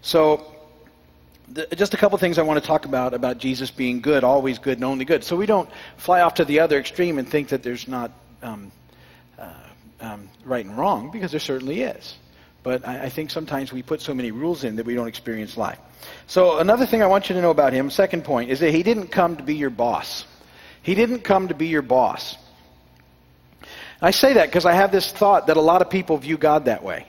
So, 0.00 0.54
the, 1.48 1.66
just 1.76 1.92
a 1.92 1.96
couple 1.96 2.16
things 2.18 2.38
I 2.38 2.42
want 2.42 2.62
to 2.62 2.66
talk 2.66 2.86
about 2.86 3.12
about 3.12 3.38
Jesus 3.38 3.70
being 3.70 4.00
good, 4.00 4.24
always 4.24 4.58
good, 4.58 4.78
and 4.78 4.84
only 4.84 5.04
good. 5.04 5.24
So 5.24 5.36
we 5.36 5.46
don't 5.46 5.68
fly 5.98 6.22
off 6.22 6.34
to 6.34 6.44
the 6.44 6.60
other 6.60 6.78
extreme 6.78 7.18
and 7.18 7.28
think 7.28 7.48
that 7.48 7.62
there's 7.62 7.86
not 7.86 8.10
um, 8.42 8.72
uh, 9.38 9.52
um, 10.00 10.28
right 10.44 10.64
and 10.64 10.76
wrong, 10.76 11.10
because 11.10 11.30
there 11.30 11.40
certainly 11.40 11.82
is. 11.82 12.16
But 12.62 12.88
I, 12.88 13.04
I 13.04 13.08
think 13.10 13.30
sometimes 13.30 13.72
we 13.72 13.82
put 13.82 14.00
so 14.00 14.14
many 14.14 14.30
rules 14.30 14.64
in 14.64 14.76
that 14.76 14.86
we 14.86 14.94
don't 14.94 15.08
experience 15.08 15.56
life. 15.56 15.78
So 16.26 16.58
another 16.58 16.86
thing 16.86 17.02
I 17.02 17.06
want 17.06 17.28
you 17.28 17.34
to 17.34 17.42
know 17.42 17.50
about 17.50 17.72
him, 17.74 17.90
second 17.90 18.24
point, 18.24 18.50
is 18.50 18.60
that 18.60 18.70
he 18.70 18.82
didn't 18.82 19.08
come 19.08 19.36
to 19.36 19.42
be 19.42 19.54
your 19.54 19.70
boss. 19.70 20.24
He 20.82 20.94
didn't 20.94 21.20
come 21.20 21.48
to 21.48 21.54
be 21.54 21.68
your 21.68 21.82
boss. 21.82 22.36
I 24.00 24.10
say 24.10 24.34
that 24.34 24.46
because 24.46 24.64
I 24.64 24.72
have 24.72 24.92
this 24.92 25.10
thought 25.12 25.46
that 25.46 25.56
a 25.56 25.60
lot 25.60 25.82
of 25.82 25.90
people 25.90 26.16
view 26.18 26.36
God 26.36 26.66
that 26.66 26.82
way. 26.82 27.06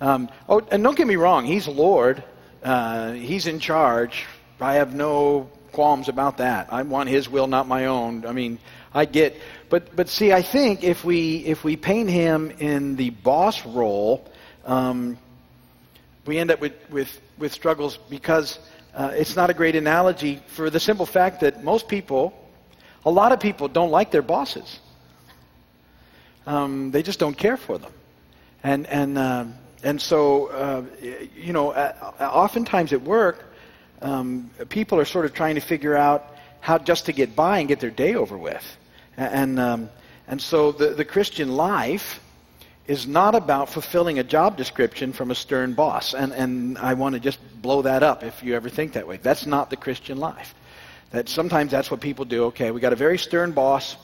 Um, 0.00 0.28
oh, 0.48 0.60
and 0.70 0.82
don't 0.82 0.96
get 0.96 1.06
me 1.06 1.16
wrong, 1.16 1.44
He's 1.44 1.66
Lord. 1.66 2.22
Uh, 2.62 3.12
he's 3.12 3.46
in 3.46 3.60
charge. 3.60 4.26
I 4.60 4.74
have 4.74 4.94
no 4.94 5.48
qualms 5.72 6.08
about 6.08 6.38
that. 6.38 6.72
I 6.72 6.82
want 6.82 7.08
His 7.08 7.28
will, 7.28 7.46
not 7.46 7.68
my 7.68 7.86
own. 7.86 8.26
I 8.26 8.32
mean, 8.32 8.58
I 8.92 9.04
get, 9.04 9.36
but 9.68 9.94
but 9.94 10.08
see, 10.08 10.32
I 10.32 10.42
think 10.42 10.82
if 10.82 11.04
we 11.04 11.44
if 11.44 11.64
we 11.64 11.76
paint 11.76 12.10
Him 12.10 12.50
in 12.58 12.96
the 12.96 13.10
boss 13.10 13.64
role, 13.64 14.28
um, 14.64 15.18
we 16.26 16.38
end 16.38 16.50
up 16.50 16.60
with 16.60 16.72
with 16.90 17.20
with 17.38 17.52
struggles 17.52 17.98
because 18.10 18.58
uh, 18.94 19.12
it's 19.14 19.36
not 19.36 19.50
a 19.50 19.54
great 19.54 19.76
analogy 19.76 20.40
for 20.48 20.70
the 20.70 20.80
simple 20.80 21.06
fact 21.06 21.40
that 21.40 21.62
most 21.62 21.86
people, 21.86 22.32
a 23.04 23.10
lot 23.10 23.32
of 23.32 23.38
people, 23.38 23.68
don't 23.68 23.90
like 23.90 24.10
their 24.10 24.22
bosses. 24.22 24.80
Um, 26.46 26.90
they 26.92 27.02
just 27.02 27.18
don't 27.18 27.36
care 27.36 27.56
for 27.56 27.78
them. 27.78 27.92
And, 28.62 28.86
and, 28.86 29.18
uh, 29.18 29.44
and 29.82 30.00
so, 30.00 30.46
uh, 30.46 30.84
you 31.36 31.52
know, 31.52 31.70
uh, 31.70 31.92
oftentimes 32.20 32.92
at 32.92 33.02
work, 33.02 33.44
um, 34.02 34.50
people 34.68 34.98
are 34.98 35.04
sort 35.04 35.24
of 35.24 35.34
trying 35.34 35.56
to 35.56 35.60
figure 35.60 35.96
out 35.96 36.36
how 36.60 36.78
just 36.78 37.06
to 37.06 37.12
get 37.12 37.36
by 37.36 37.58
and 37.58 37.68
get 37.68 37.80
their 37.80 37.90
day 37.90 38.14
over 38.14 38.36
with. 38.36 38.76
And, 39.16 39.58
um, 39.58 39.90
and 40.26 40.40
so 40.40 40.72
the, 40.72 40.88
the 40.88 41.04
Christian 41.04 41.56
life 41.56 42.20
is 42.86 43.06
not 43.06 43.34
about 43.34 43.68
fulfilling 43.68 44.18
a 44.18 44.24
job 44.24 44.56
description 44.56 45.12
from 45.12 45.30
a 45.30 45.34
stern 45.34 45.74
boss. 45.74 46.14
And, 46.14 46.32
and 46.32 46.78
I 46.78 46.94
want 46.94 47.14
to 47.14 47.20
just 47.20 47.38
blow 47.60 47.82
that 47.82 48.02
up 48.02 48.22
if 48.22 48.42
you 48.42 48.54
ever 48.54 48.68
think 48.68 48.92
that 48.92 49.08
way. 49.08 49.18
That's 49.20 49.46
not 49.46 49.70
the 49.70 49.76
Christian 49.76 50.18
life. 50.18 50.54
That 51.10 51.28
sometimes 51.28 51.70
that's 51.70 51.90
what 51.90 52.00
people 52.00 52.24
do. 52.24 52.44
Okay, 52.46 52.70
we 52.70 52.80
got 52.80 52.92
a 52.92 52.96
very 52.96 53.18
stern 53.18 53.52
boss 53.52 53.96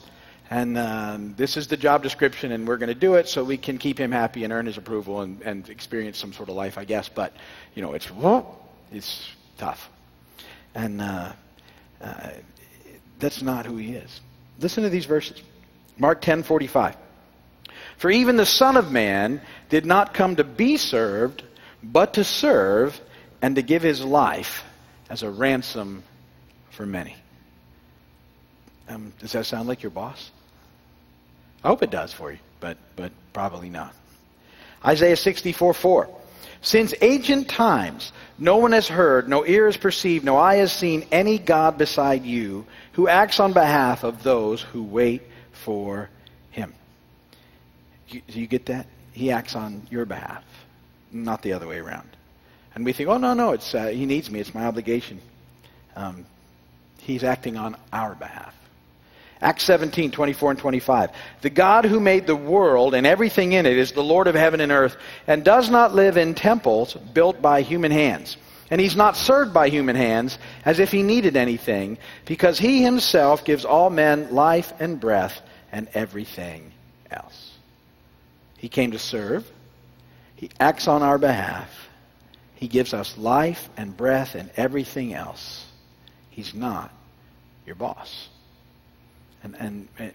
and 0.52 0.76
um, 0.76 1.34
this 1.34 1.56
is 1.56 1.68
the 1.68 1.78
job 1.78 2.02
description, 2.02 2.52
and 2.52 2.68
we're 2.68 2.76
going 2.76 2.90
to 2.90 2.94
do 2.94 3.14
it 3.14 3.26
so 3.26 3.42
we 3.42 3.56
can 3.56 3.78
keep 3.78 3.98
him 3.98 4.12
happy 4.12 4.44
and 4.44 4.52
earn 4.52 4.66
his 4.66 4.76
approval 4.76 5.22
and, 5.22 5.40
and 5.40 5.66
experience 5.70 6.18
some 6.18 6.34
sort 6.34 6.50
of 6.50 6.54
life, 6.54 6.76
I 6.76 6.84
guess. 6.84 7.08
But, 7.08 7.32
you 7.74 7.80
know, 7.80 7.94
it's, 7.94 8.12
it's 8.92 9.30
tough. 9.56 9.88
And 10.74 11.00
uh, 11.00 11.32
uh, 12.02 12.28
that's 13.18 13.40
not 13.40 13.64
who 13.64 13.78
he 13.78 13.94
is. 13.94 14.20
Listen 14.58 14.82
to 14.82 14.90
these 14.90 15.06
verses. 15.06 15.40
Mark 15.96 16.20
10 16.20 16.42
45. 16.42 16.98
For 17.96 18.10
even 18.10 18.36
the 18.36 18.44
Son 18.44 18.76
of 18.76 18.92
Man 18.92 19.40
did 19.70 19.86
not 19.86 20.12
come 20.12 20.36
to 20.36 20.44
be 20.44 20.76
served, 20.76 21.42
but 21.82 22.12
to 22.14 22.24
serve 22.24 23.00
and 23.40 23.56
to 23.56 23.62
give 23.62 23.80
his 23.80 24.04
life 24.04 24.64
as 25.08 25.22
a 25.22 25.30
ransom 25.30 26.02
for 26.68 26.84
many. 26.84 27.16
Um, 28.86 29.14
does 29.18 29.32
that 29.32 29.46
sound 29.46 29.66
like 29.66 29.82
your 29.82 29.88
boss? 29.88 30.30
I 31.64 31.68
hope 31.68 31.82
it 31.82 31.90
does 31.90 32.12
for 32.12 32.32
you, 32.32 32.38
but, 32.60 32.76
but 32.96 33.12
probably 33.32 33.70
not. 33.70 33.94
Isaiah 34.84 35.16
64 35.16 35.74
4. 35.74 36.08
Since 36.60 36.94
ancient 37.00 37.48
times, 37.48 38.12
no 38.38 38.58
one 38.58 38.72
has 38.72 38.86
heard, 38.86 39.28
no 39.28 39.44
ear 39.44 39.66
has 39.66 39.76
perceived, 39.76 40.24
no 40.24 40.36
eye 40.36 40.56
has 40.56 40.72
seen 40.72 41.06
any 41.10 41.38
God 41.38 41.76
beside 41.76 42.24
you 42.24 42.66
who 42.92 43.08
acts 43.08 43.40
on 43.40 43.52
behalf 43.52 44.04
of 44.04 44.22
those 44.22 44.62
who 44.62 44.84
wait 44.84 45.22
for 45.52 46.08
him. 46.50 46.72
Do 48.10 48.20
you 48.28 48.46
get 48.46 48.66
that? 48.66 48.86
He 49.12 49.32
acts 49.32 49.56
on 49.56 49.86
your 49.90 50.04
behalf, 50.04 50.44
not 51.10 51.42
the 51.42 51.52
other 51.52 51.66
way 51.66 51.78
around. 51.78 52.08
And 52.74 52.84
we 52.84 52.92
think, 52.92 53.08
oh, 53.08 53.18
no, 53.18 53.34
no, 53.34 53.52
it's, 53.52 53.74
uh, 53.74 53.88
he 53.88 54.06
needs 54.06 54.30
me, 54.30 54.40
it's 54.40 54.54
my 54.54 54.64
obligation. 54.64 55.20
Um, 55.96 56.24
he's 57.00 57.24
acting 57.24 57.56
on 57.56 57.76
our 57.92 58.14
behalf. 58.14 58.54
Acts 59.42 59.64
17, 59.64 60.12
24 60.12 60.50
and 60.52 60.58
25. 60.60 61.10
The 61.40 61.50
God 61.50 61.84
who 61.84 61.98
made 61.98 62.28
the 62.28 62.36
world 62.36 62.94
and 62.94 63.04
everything 63.04 63.52
in 63.52 63.66
it 63.66 63.76
is 63.76 63.90
the 63.90 64.02
Lord 64.02 64.28
of 64.28 64.36
heaven 64.36 64.60
and 64.60 64.70
earth 64.70 64.96
and 65.26 65.44
does 65.44 65.68
not 65.68 65.96
live 65.96 66.16
in 66.16 66.34
temples 66.34 66.94
built 66.94 67.42
by 67.42 67.62
human 67.62 67.90
hands. 67.90 68.36
And 68.70 68.80
he's 68.80 68.94
not 68.94 69.16
served 69.16 69.52
by 69.52 69.68
human 69.68 69.96
hands 69.96 70.38
as 70.64 70.78
if 70.78 70.92
he 70.92 71.02
needed 71.02 71.36
anything, 71.36 71.98
because 72.24 72.58
he 72.58 72.82
himself 72.82 73.44
gives 73.44 73.64
all 73.64 73.90
men 73.90 74.32
life 74.32 74.72
and 74.78 75.00
breath 75.00 75.42
and 75.72 75.88
everything 75.92 76.70
else. 77.10 77.52
He 78.58 78.68
came 78.68 78.92
to 78.92 78.98
serve. 78.98 79.50
He 80.36 80.50
acts 80.60 80.86
on 80.86 81.02
our 81.02 81.18
behalf. 81.18 81.68
He 82.54 82.68
gives 82.68 82.94
us 82.94 83.18
life 83.18 83.68
and 83.76 83.94
breath 83.94 84.36
and 84.36 84.50
everything 84.56 85.14
else. 85.14 85.66
He's 86.30 86.54
not 86.54 86.92
your 87.66 87.74
boss 87.74 88.28
and, 89.42 89.56
and, 89.58 89.88
and 89.98 90.12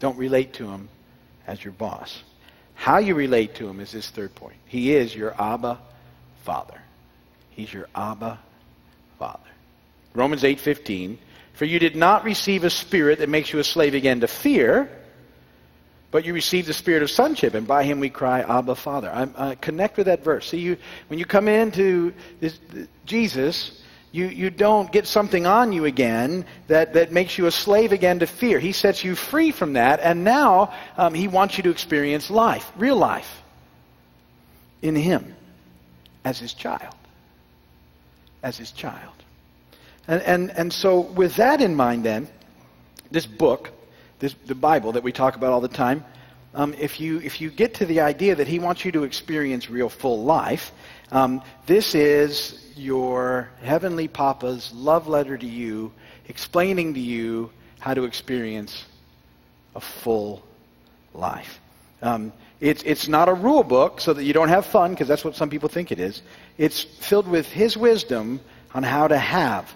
don't 0.00 0.18
relate 0.18 0.54
to 0.54 0.68
him 0.68 0.88
as 1.46 1.62
your 1.62 1.72
boss. 1.72 2.22
How 2.74 2.98
you 2.98 3.14
relate 3.14 3.56
to 3.56 3.68
him 3.68 3.80
is 3.80 3.90
this 3.90 4.08
third 4.08 4.34
point. 4.34 4.56
He 4.66 4.94
is 4.94 5.14
your 5.14 5.34
Abba 5.40 5.78
Father. 6.44 6.80
He's 7.50 7.72
your 7.72 7.88
Abba 7.94 8.38
Father. 9.18 9.40
Romans 10.14 10.44
8:15 10.44 11.18
For 11.54 11.64
you 11.64 11.78
did 11.78 11.96
not 11.96 12.24
receive 12.24 12.64
a 12.64 12.70
spirit 12.70 13.18
that 13.18 13.28
makes 13.28 13.52
you 13.52 13.58
a 13.58 13.64
slave 13.64 13.94
again 13.94 14.20
to 14.20 14.28
fear, 14.28 14.88
but 16.10 16.24
you 16.24 16.32
received 16.32 16.68
the 16.68 16.72
spirit 16.72 17.02
of 17.02 17.10
sonship, 17.10 17.54
and 17.54 17.66
by 17.66 17.82
him 17.82 18.00
we 18.00 18.10
cry, 18.10 18.40
Abba, 18.40 18.76
Father. 18.76 19.10
I 19.10 19.22
uh, 19.22 19.54
connect 19.56 19.96
with 19.96 20.06
that 20.06 20.22
verse. 20.22 20.48
See, 20.48 20.58
you 20.58 20.76
when 21.08 21.18
you 21.18 21.24
come 21.24 21.48
into 21.48 22.14
this, 22.40 22.58
Jesus, 23.04 23.82
you, 24.10 24.26
you 24.26 24.50
don't 24.50 24.90
get 24.90 25.06
something 25.06 25.46
on 25.46 25.72
you 25.72 25.84
again 25.84 26.46
that, 26.66 26.94
that 26.94 27.12
makes 27.12 27.36
you 27.36 27.46
a 27.46 27.50
slave 27.50 27.92
again 27.92 28.20
to 28.20 28.26
fear. 28.26 28.58
He 28.58 28.72
sets 28.72 29.04
you 29.04 29.14
free 29.14 29.50
from 29.50 29.74
that, 29.74 30.00
and 30.00 30.24
now 30.24 30.72
um, 30.96 31.12
He 31.12 31.28
wants 31.28 31.58
you 31.58 31.62
to 31.64 31.70
experience 31.70 32.30
life, 32.30 32.70
real 32.76 32.96
life, 32.96 33.42
in 34.80 34.96
Him 34.96 35.34
as 36.24 36.38
His 36.38 36.54
child. 36.54 36.94
As 38.42 38.56
His 38.56 38.72
child. 38.72 39.12
And, 40.06 40.22
and, 40.22 40.50
and 40.52 40.72
so, 40.72 41.00
with 41.00 41.36
that 41.36 41.60
in 41.60 41.74
mind, 41.74 42.04
then, 42.04 42.28
this 43.10 43.26
book, 43.26 43.70
this, 44.20 44.34
the 44.46 44.54
Bible 44.54 44.92
that 44.92 45.02
we 45.02 45.12
talk 45.12 45.36
about 45.36 45.52
all 45.52 45.60
the 45.60 45.68
time, 45.68 46.02
um, 46.54 46.72
if, 46.78 46.98
you, 46.98 47.20
if 47.20 47.42
you 47.42 47.50
get 47.50 47.74
to 47.74 47.86
the 47.86 48.00
idea 48.00 48.34
that 48.34 48.48
He 48.48 48.58
wants 48.58 48.86
you 48.86 48.92
to 48.92 49.04
experience 49.04 49.68
real 49.68 49.90
full 49.90 50.24
life, 50.24 50.72
um, 51.12 51.42
this 51.66 51.94
is 51.94 52.64
your 52.78 53.50
Heavenly 53.62 54.08
Papa's 54.08 54.72
love 54.72 55.08
letter 55.08 55.36
to 55.36 55.46
you, 55.46 55.92
explaining 56.28 56.94
to 56.94 57.00
you 57.00 57.50
how 57.80 57.94
to 57.94 58.04
experience 58.04 58.84
a 59.74 59.80
full 59.80 60.42
life. 61.14 61.60
Um, 62.02 62.32
it's, 62.60 62.82
it's 62.84 63.08
not 63.08 63.28
a 63.28 63.34
rule 63.34 63.62
book 63.62 64.00
so 64.00 64.12
that 64.12 64.24
you 64.24 64.32
don't 64.32 64.48
have 64.48 64.66
fun, 64.66 64.90
because 64.90 65.08
that's 65.08 65.24
what 65.24 65.36
some 65.36 65.50
people 65.50 65.68
think 65.68 65.92
it 65.92 66.00
is. 66.00 66.22
It's 66.56 66.82
filled 66.82 67.28
with 67.28 67.46
His 67.46 67.76
wisdom 67.76 68.40
on 68.74 68.82
how 68.82 69.08
to 69.08 69.18
have 69.18 69.72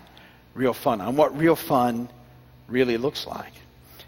real 0.55 0.75
fun, 0.75 1.01
on 1.01 1.17
what 1.17 1.37
real 1.37 1.57
fun 1.57 2.09
really 2.69 2.97
looks 2.97 3.27
like. 3.27 3.53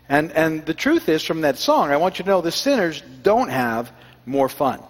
And, 0.08 0.32
and 0.32 0.66
the 0.66 0.74
truth 0.74 1.08
is, 1.08 1.22
from 1.22 1.42
that 1.42 1.56
song, 1.56 1.90
I 1.90 1.96
want 1.96 2.18
you 2.18 2.24
to 2.24 2.30
know 2.30 2.40
the 2.40 2.52
sinners 2.52 3.02
don't 3.22 3.48
have 3.48 3.90
more 4.26 4.48
fun. 4.48 4.82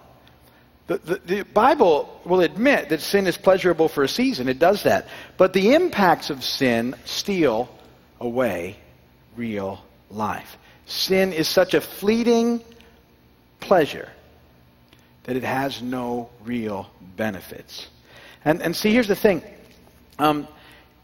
The, 0.87 0.97
the, 0.99 1.21
the, 1.25 1.41
Bible 1.43 2.21
will 2.25 2.41
admit 2.41 2.89
that 2.89 3.01
sin 3.01 3.25
is 3.25 3.37
pleasurable 3.37 3.87
for 3.87 4.03
a 4.03 4.07
season. 4.07 4.47
It 4.47 4.59
does 4.59 4.83
that. 4.83 5.07
But 5.35 5.53
the 5.53 5.73
impacts 5.73 6.29
of 6.29 6.43
sin 6.43 6.95
steal 7.05 7.69
away 8.19 8.77
real 9.35 9.83
life. 10.11 10.57
Sin 10.85 11.33
is 11.33 11.47
such 11.47 11.73
a 11.73 11.81
fleeting 11.81 12.61
pleasure 13.59 14.09
that 15.23 15.35
it 15.35 15.43
has 15.43 15.81
no 15.81 16.29
real 16.43 16.89
benefits. 17.17 17.87
And, 18.43 18.61
and 18.61 18.75
see, 18.75 18.91
here's 18.91 19.07
the 19.07 19.15
thing. 19.15 19.41
Um, 20.19 20.47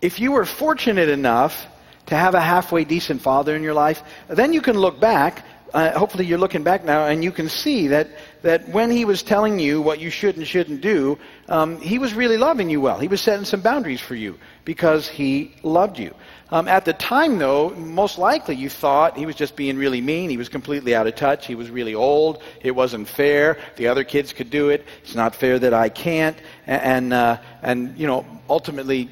if 0.02 0.20
you 0.20 0.32
were 0.32 0.46
fortunate 0.46 1.10
enough 1.10 1.66
to 2.08 2.16
have 2.16 2.36
a 2.36 2.42
halfway 2.42 2.84
decent 2.84 3.22
father 3.22 3.56
in 3.56 3.64
your 3.64 3.74
life, 3.74 4.04
then 4.28 4.54
you 4.54 4.62
can 4.62 4.78
look 4.78 5.00
back. 5.00 5.44
Uh, 5.74 5.98
hopefully, 5.98 6.26
you're 6.26 6.38
looking 6.38 6.64
back 6.64 6.84
now 6.86 7.06
and 7.06 7.24
you 7.24 7.32
can 7.32 7.50
see 7.50 7.88
that, 7.88 8.10
that 8.42 8.70
when 8.70 8.90
he 8.90 9.06
was 9.06 9.24
telling 9.24 9.60
you 9.60 9.82
what 9.82 10.00
you 10.00 10.10
should 10.10 10.38
and 10.38 10.48
shouldn't 10.48 10.82
do, 10.82 11.18
um, 11.48 11.80
he 11.80 12.00
was 12.00 12.14
really 12.14 12.38
loving 12.38 12.70
you 12.70 12.82
well. 12.82 13.00
He 13.00 13.08
was 13.08 13.22
setting 13.22 13.46
some 13.46 13.62
boundaries 13.62 14.02
for 14.02 14.16
you 14.16 14.40
because 14.66 15.08
he 15.08 15.54
loved 15.64 16.00
you. 16.00 16.14
Um, 16.50 16.68
at 16.68 16.84
the 16.84 16.94
time, 16.94 17.38
though, 17.40 17.70
most 17.70 18.18
likely 18.18 18.56
you 18.56 18.70
thought 18.70 19.18
he 19.18 19.26
was 19.26 19.36
just 19.36 19.56
being 19.56 19.78
really 19.78 20.02
mean. 20.02 20.30
He 20.30 20.38
was 20.38 20.50
completely 20.50 20.94
out 20.94 21.08
of 21.08 21.16
touch. 21.16 21.48
He 21.48 21.56
was 21.56 21.70
really 21.70 21.96
old. 21.96 22.44
It 22.62 22.72
wasn't 22.72 23.08
fair. 23.08 23.58
The 23.78 23.88
other 23.88 24.04
kids 24.04 24.34
could 24.34 24.50
do 24.50 24.70
it. 24.70 24.86
It's 25.04 25.16
not 25.16 25.34
fair 25.34 25.60
that 25.60 25.74
I 25.74 25.88
can't. 25.88 26.38
And, 26.68 26.82
and, 26.82 27.14
uh, 27.14 27.38
and 27.62 27.98
you 27.98 28.06
know, 28.06 28.26
ultimately, 28.50 29.10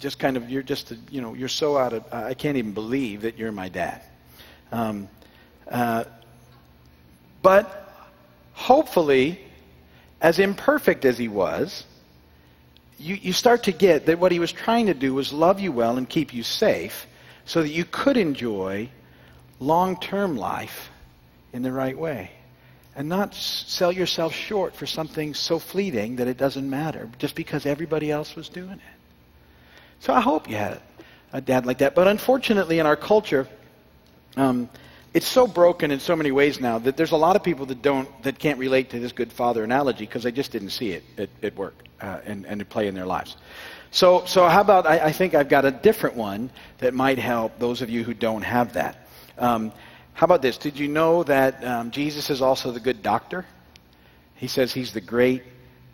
just 0.00 0.18
kind 0.18 0.36
of, 0.36 0.50
you're 0.50 0.64
just, 0.64 0.92
you 1.10 1.20
know, 1.20 1.34
you're 1.34 1.48
so 1.48 1.76
out 1.76 1.92
of, 1.92 2.12
I 2.12 2.34
can't 2.34 2.56
even 2.56 2.72
believe 2.72 3.22
that 3.22 3.38
you're 3.38 3.52
my 3.52 3.68
dad. 3.68 4.02
Um, 4.72 5.08
uh, 5.70 6.04
but 7.40 7.91
hopefully, 8.62 9.40
as 10.20 10.38
imperfect 10.38 11.04
as 11.04 11.18
he 11.18 11.28
was, 11.28 11.84
you, 12.98 13.16
you 13.16 13.32
start 13.32 13.64
to 13.64 13.72
get 13.72 14.06
that 14.06 14.18
what 14.18 14.30
he 14.30 14.38
was 14.38 14.52
trying 14.52 14.86
to 14.86 14.94
do 14.94 15.12
was 15.12 15.32
love 15.32 15.58
you 15.58 15.72
well 15.72 15.98
and 15.98 16.08
keep 16.08 16.32
you 16.32 16.44
safe 16.44 17.06
so 17.44 17.62
that 17.62 17.70
you 17.70 17.84
could 17.84 18.16
enjoy 18.16 18.88
long 19.58 19.98
term 19.98 20.36
life 20.36 20.90
in 21.52 21.62
the 21.62 21.72
right 21.72 21.98
way 21.98 22.30
and 22.94 23.08
not 23.08 23.34
sell 23.34 23.90
yourself 23.90 24.32
short 24.32 24.76
for 24.76 24.86
something 24.86 25.34
so 25.34 25.58
fleeting 25.58 26.16
that 26.16 26.28
it 26.28 26.36
doesn't 26.36 26.68
matter 26.68 27.08
just 27.18 27.34
because 27.34 27.66
everybody 27.66 28.10
else 28.10 28.36
was 28.36 28.48
doing 28.48 28.72
it. 28.72 28.98
So 29.98 30.12
I 30.12 30.20
hope 30.20 30.48
you 30.48 30.56
had 30.56 30.80
a 31.32 31.40
dad 31.40 31.66
like 31.66 31.78
that. 31.78 31.94
But 31.94 32.06
unfortunately, 32.06 32.78
in 32.78 32.86
our 32.86 32.96
culture, 32.96 33.48
um, 34.36 34.68
it's 35.14 35.28
so 35.28 35.46
broken 35.46 35.90
in 35.90 36.00
so 36.00 36.16
many 36.16 36.30
ways 36.30 36.60
now 36.60 36.78
that 36.78 36.96
there's 36.96 37.12
a 37.12 37.16
lot 37.16 37.36
of 37.36 37.42
people 37.42 37.66
that 37.66 37.82
don't 37.82 38.08
that 38.22 38.38
can't 38.38 38.58
relate 38.58 38.90
to 38.90 39.00
this 39.00 39.12
good 39.12 39.32
father 39.32 39.62
analogy 39.62 40.06
because 40.06 40.22
they 40.22 40.32
just 40.32 40.52
didn't 40.52 40.70
see 40.70 40.92
it 40.92 41.04
at, 41.18 41.28
at 41.42 41.56
work 41.56 41.74
uh, 42.00 42.20
and, 42.24 42.46
and 42.46 42.68
play 42.68 42.88
in 42.88 42.94
their 42.94 43.06
lives. 43.06 43.36
So, 43.90 44.24
so 44.24 44.48
how 44.48 44.62
about 44.62 44.86
I, 44.86 45.06
I, 45.06 45.12
think 45.12 45.34
I've 45.34 45.50
got 45.50 45.66
a 45.66 45.70
different 45.70 46.16
one 46.16 46.50
that 46.78 46.94
might 46.94 47.18
help 47.18 47.58
those 47.58 47.82
of 47.82 47.90
you 47.90 48.04
who 48.04 48.14
don't 48.14 48.42
have 48.42 48.72
that. 48.72 49.06
Um, 49.36 49.70
how 50.14 50.24
about 50.24 50.40
this? 50.40 50.56
Did 50.56 50.78
you 50.78 50.88
know 50.88 51.22
that 51.24 51.62
um, 51.62 51.90
Jesus 51.90 52.30
is 52.30 52.40
also 52.40 52.70
the 52.70 52.80
good 52.80 53.02
doctor? 53.02 53.44
He 54.36 54.48
says 54.48 54.72
he's 54.72 54.94
the 54.94 55.00
great 55.00 55.42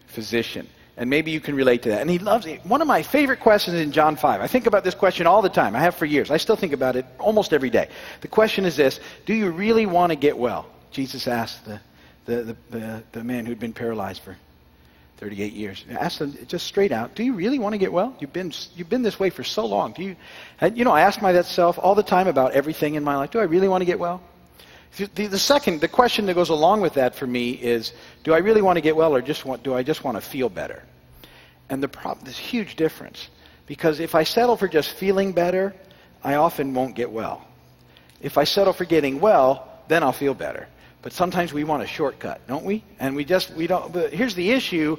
physician. 0.07 0.69
And 0.99 1.09
maybe 1.09 1.31
you 1.31 1.41
can 1.41 1.55
relate 1.55 1.83
to 1.83 1.91
that. 1.91 2.01
And 2.01 2.11
he 2.11 2.19
loves 2.19 2.45
it. 2.45 2.67
One 2.67 2.83
of 2.83 2.89
my 2.89 3.05
favorite 3.05 3.39
questions 3.39 3.77
in 3.77 3.93
John 3.93 4.17
5. 4.17 4.41
I 4.41 4.49
think 4.49 4.67
about 4.67 4.83
this 4.83 4.97
question 4.97 5.29
all 5.29 5.43
the 5.43 5.49
time. 5.49 5.77
I 5.77 5.79
have 5.79 5.95
for 5.95 6.07
years. 6.07 6.29
I 6.31 6.39
still 6.39 6.57
think 6.57 6.73
about 6.73 6.97
it 6.97 7.07
almost 7.21 7.53
every 7.53 7.71
day. 7.71 7.89
The 8.21 8.29
question 8.29 8.65
is 8.65 8.77
this 8.77 8.99
Do 9.25 9.33
you 9.33 9.51
really 9.51 9.87
want 9.87 10.11
to 10.11 10.17
get 10.17 10.37
well? 10.37 10.67
Jesus 10.91 11.29
asked 11.29 11.65
the, 11.65 11.81
the, 12.25 12.43
the, 12.43 12.57
the, 12.71 13.03
the 13.13 13.25
man 13.25 13.47
who'd 13.47 13.61
been 13.61 13.73
paralyzed 13.73 14.23
for 14.23 14.37
38 15.19 15.53
years. 15.53 15.85
Asked 15.89 16.21
him 16.21 16.37
just 16.49 16.67
straight 16.67 16.91
out, 16.91 17.15
Do 17.15 17.23
you 17.23 17.35
really 17.35 17.61
want 17.61 17.75
to 17.75 17.79
get 17.79 17.93
well? 17.93 18.17
You've 18.19 18.33
been, 18.33 18.53
you've 18.75 18.89
been 18.89 19.03
this 19.03 19.21
way 19.21 19.31
for 19.31 19.45
so 19.45 19.67
long. 19.67 19.93
Do 19.93 20.03
you, 20.03 20.17
you 20.75 20.85
know, 20.85 20.93
I 20.93 21.03
ask 21.03 21.23
myself 21.23 21.79
all 21.81 21.95
the 21.95 22.03
time 22.03 22.27
about 22.27 22.53
everything 22.53 22.97
in 22.97 23.05
my 23.05 23.15
life. 23.15 23.31
Do 23.31 23.39
I 23.39 23.45
really 23.45 23.69
want 23.69 23.83
to 23.83 23.87
get 23.87 24.01
well? 24.01 24.21
The, 24.97 25.27
the, 25.27 25.39
second, 25.39 25.81
the 25.81 25.89
question 25.89 26.27
that 26.27 26.35
goes 26.35 26.49
along 26.49 26.81
with 26.81 26.95
that 26.95 27.15
for 27.15 27.27
me 27.27 27.51
is, 27.51 27.93
do 28.25 28.33
I 28.33 28.39
really 28.39 28.63
want 28.63 28.77
to 28.77 28.81
get 28.81 28.97
well 28.97 29.15
or 29.15 29.23
just 29.23 29.45
want, 29.45 29.63
do 29.63 29.75
I 29.75 29.83
just 29.83 30.03
want 30.03 30.17
to 30.17 30.21
feel 30.21 30.49
better? 30.49 30.83
And 31.69 31.83
the 31.83 31.89
problem, 31.89 32.25
there's 32.25 32.39
a 32.39 32.43
huge 32.43 32.77
difference. 32.77 33.29
Because 33.67 34.01
if 34.01 34.15
I 34.15 34.25
settle 34.25 34.57
for 34.57 34.67
just 34.67 34.91
feeling 34.91 35.33
better, 35.33 35.75
I 36.25 36.35
often 36.37 36.75
won't 36.75 36.97
get 36.97 37.13
well. 37.13 37.47
If 38.21 38.39
I 38.39 38.45
settle 38.45 38.73
for 38.73 38.87
getting 38.87 39.21
well, 39.21 39.69
then 39.89 40.03
I'll 40.03 40.13
feel 40.13 40.35
better. 40.35 40.67
But 41.03 41.13
sometimes 41.13 41.53
we 41.53 41.65
want 41.65 41.83
a 41.83 41.87
shortcut, 41.87 42.47
don't 42.49 42.65
we? 42.65 42.83
And 42.99 43.15
we 43.15 43.25
just, 43.25 43.55
we 43.55 43.67
don't, 43.67 43.93
but 43.93 44.13
here's 44.13 44.35
the 44.35 44.51
issue. 44.51 44.97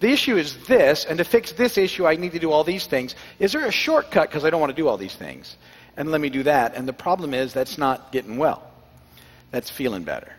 The 0.00 0.08
issue 0.08 0.36
is 0.36 0.56
this, 0.66 1.04
and 1.04 1.18
to 1.18 1.24
fix 1.24 1.52
this 1.52 1.76
issue, 1.76 2.06
I 2.06 2.16
need 2.16 2.32
to 2.32 2.38
do 2.38 2.50
all 2.50 2.64
these 2.64 2.86
things. 2.86 3.14
Is 3.38 3.52
there 3.52 3.66
a 3.66 3.72
shortcut 3.72 4.30
because 4.30 4.44
I 4.44 4.50
don't 4.50 4.60
want 4.60 4.70
to 4.70 4.80
do 4.80 4.88
all 4.88 4.96
these 4.96 5.14
things? 5.14 5.56
And 5.96 6.10
let 6.10 6.20
me 6.20 6.30
do 6.30 6.44
that. 6.44 6.74
And 6.74 6.88
the 6.88 6.92
problem 6.92 7.34
is 7.34 7.52
that's 7.52 7.76
not 7.76 8.12
getting 8.12 8.38
well. 8.38 8.71
That's 9.52 9.70
feeling 9.70 10.02
better. 10.02 10.32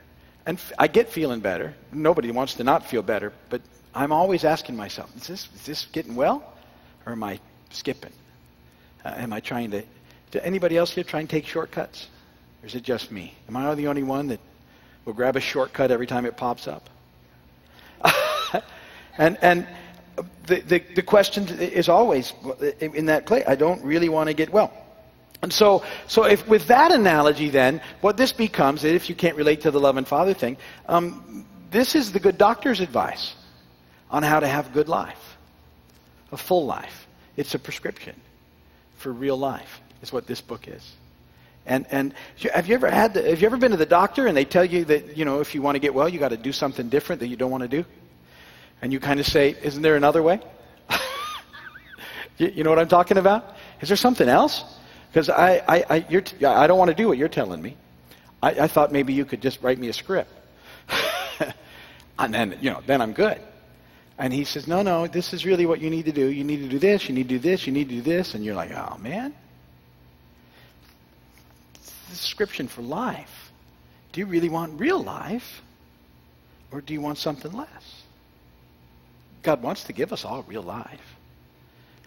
And 0.46 0.60
I 0.78 0.88
get 0.88 1.08
feeling 1.10 1.40
better. 1.40 1.74
Nobody 1.94 2.32
wants 2.32 2.56
to 2.56 2.64
not 2.64 2.86
feel 2.86 3.02
better, 3.02 3.32
but 3.50 3.62
I'm 3.96 4.12
always 4.12 4.44
asking 4.44 4.76
myself, 4.76 5.16
is 5.16 5.28
this, 5.28 5.48
is 5.56 5.66
this 5.66 5.86
getting 5.86 6.16
well? 6.16 6.44
Or 7.06 7.14
am 7.14 7.24
I 7.24 7.40
skipping? 7.70 8.12
Uh, 9.06 9.14
am 9.16 9.32
I 9.32 9.40
trying 9.40 9.72
to, 9.72 9.84
do 10.32 10.40
anybody 10.42 10.78
else 10.78 10.92
here 10.92 11.04
try 11.04 11.20
and 11.20 11.30
take 11.30 11.46
shortcuts? 11.46 12.08
Or 12.62 12.66
is 12.66 12.76
it 12.76 12.84
just 12.84 13.12
me? 13.12 13.36
Am 13.48 13.56
I 13.56 13.74
the 13.76 13.88
only 13.88 14.04
one 14.04 14.28
that 14.28 14.40
will 15.06 15.14
grab 15.14 15.36
a 15.36 15.40
shortcut 15.40 15.92
every 15.92 16.08
time 16.08 16.26
it 16.26 16.36
pops 16.36 16.68
up? 16.68 16.90
and, 19.18 19.38
and 19.42 19.68
the, 20.48 20.62
the, 20.62 20.80
the 20.96 21.02
question 21.02 21.48
is 21.60 21.88
always 21.88 22.34
in 22.80 23.06
that 23.06 23.26
place, 23.26 23.44
I 23.48 23.56
don't 23.56 23.84
really 23.84 24.10
want 24.10 24.28
to 24.28 24.34
get 24.34 24.52
well. 24.52 24.74
And 25.44 25.52
so, 25.52 25.84
so 26.08 26.24
if 26.24 26.48
with 26.48 26.68
that 26.68 26.94
analogy, 26.94 27.50
then 27.50 27.82
what 28.00 28.16
this 28.16 28.32
becomes, 28.32 28.86
if 28.86 29.10
you 29.10 29.16
can't 29.16 29.36
relate 29.36 29.62
to 29.62 29.72
the 29.72 29.80
love 29.80 29.98
and 29.98 30.08
father 30.08 30.34
thing, 30.34 30.56
um, 30.88 31.46
this 31.70 31.96
is 31.96 32.14
the 32.14 32.20
good 32.22 32.38
doctor's 32.38 32.80
advice 32.80 33.36
on 34.10 34.24
how 34.24 34.40
to 34.40 34.48
have 34.48 34.68
a 34.68 34.70
good 34.70 34.88
life, 34.88 35.38
a 36.32 36.38
full 36.38 36.66
life. 36.66 37.08
It's 37.36 37.54
a 37.56 37.60
prescription 37.60 38.16
for 38.96 39.12
real 39.12 39.36
life. 39.38 39.82
Is 40.02 40.14
what 40.14 40.28
this 40.28 40.40
book 40.40 40.68
is. 40.68 40.92
And 41.66 41.86
and 41.92 42.14
have 42.54 42.68
you 42.68 42.76
ever 42.76 42.90
had 42.90 43.14
the, 43.14 43.30
have 43.30 43.42
you 43.42 43.46
ever 43.46 43.58
been 43.58 43.72
to 43.72 43.78
the 43.78 43.86
doctor 43.86 44.28
and 44.28 44.36
they 44.36 44.46
tell 44.46 44.66
you 44.66 44.86
that 44.86 45.18
you 45.18 45.24
know 45.26 45.40
if 45.40 45.56
you 45.56 45.62
want 45.62 45.76
to 45.76 45.80
get 45.80 45.94
well 45.94 46.10
you 46.10 46.20
got 46.20 46.30
to 46.30 46.38
do 46.38 46.52
something 46.52 46.90
different 46.90 47.22
that 47.22 47.28
you 47.28 47.38
don't 47.38 47.52
want 47.52 47.64
to 47.64 47.70
do, 47.70 47.86
and 48.82 48.94
you 48.94 49.00
kind 49.00 49.20
of 49.20 49.26
say, 49.26 49.56
isn't 49.62 49.82
there 49.82 49.96
another 49.96 50.22
way? 50.22 50.42
you, 52.38 52.48
you 52.48 52.64
know 52.64 52.70
what 52.70 52.80
I'm 52.80 52.88
talking 52.88 53.18
about? 53.18 53.56
Is 53.82 53.90
there 53.90 53.98
something 53.98 54.30
else? 54.30 54.64
Because 55.14 55.30
I, 55.30 55.64
I, 55.68 55.86
I, 55.92 56.06
you're 56.10 56.22
t- 56.22 56.44
I 56.44 56.66
don't 56.66 56.80
want 56.80 56.90
to 56.90 56.96
do 56.96 57.08
what 57.08 57.20
you're 57.20 57.30
telling 57.30 57.62
me. 57.62 57.78
I, 58.42 58.62
I 58.62 58.68
thought 58.68 58.92
maybe 58.92 59.14
you 59.14 59.26
could 59.26 59.44
just 59.44 59.62
write 59.62 59.78
me 59.78 59.88
a 59.90 59.94
script. 59.94 60.32
and 62.18 62.34
then, 62.34 62.58
you 62.62 62.72
know, 62.72 62.82
then 62.88 63.00
I'm 63.00 63.14
good. 63.14 63.40
And 64.18 64.34
he 64.34 64.44
says, 64.44 64.68
no, 64.68 64.82
no, 64.82 65.06
this 65.06 65.32
is 65.32 65.46
really 65.46 65.68
what 65.68 65.82
you 65.82 65.92
need 65.92 66.06
to 66.06 66.12
do. 66.12 66.26
You 66.26 66.44
need 66.44 66.62
to 66.62 66.68
do 66.68 66.80
this, 66.80 67.08
you 67.08 67.14
need 67.14 67.30
to 67.30 67.36
do 67.36 67.40
this, 67.40 67.68
you 67.68 67.74
need 67.74 67.90
to 67.90 67.96
do 67.96 68.02
this. 68.02 68.34
And 68.34 68.44
you're 68.44 68.56
like, 68.56 68.72
oh, 68.72 68.98
man. 68.98 69.36
Description 72.10 72.68
for 72.68 72.82
life. 72.82 73.52
Do 74.14 74.20
you 74.20 74.26
really 74.26 74.50
want 74.50 74.80
real 74.80 75.02
life? 75.02 75.62
Or 76.72 76.82
do 76.82 76.92
you 76.92 77.02
want 77.02 77.20
something 77.20 77.52
less? 77.52 78.02
God 79.44 79.62
wants 79.62 79.84
to 79.84 79.94
give 79.94 80.12
us 80.12 80.26
all 80.26 80.42
real 80.48 80.64
life. 80.64 81.18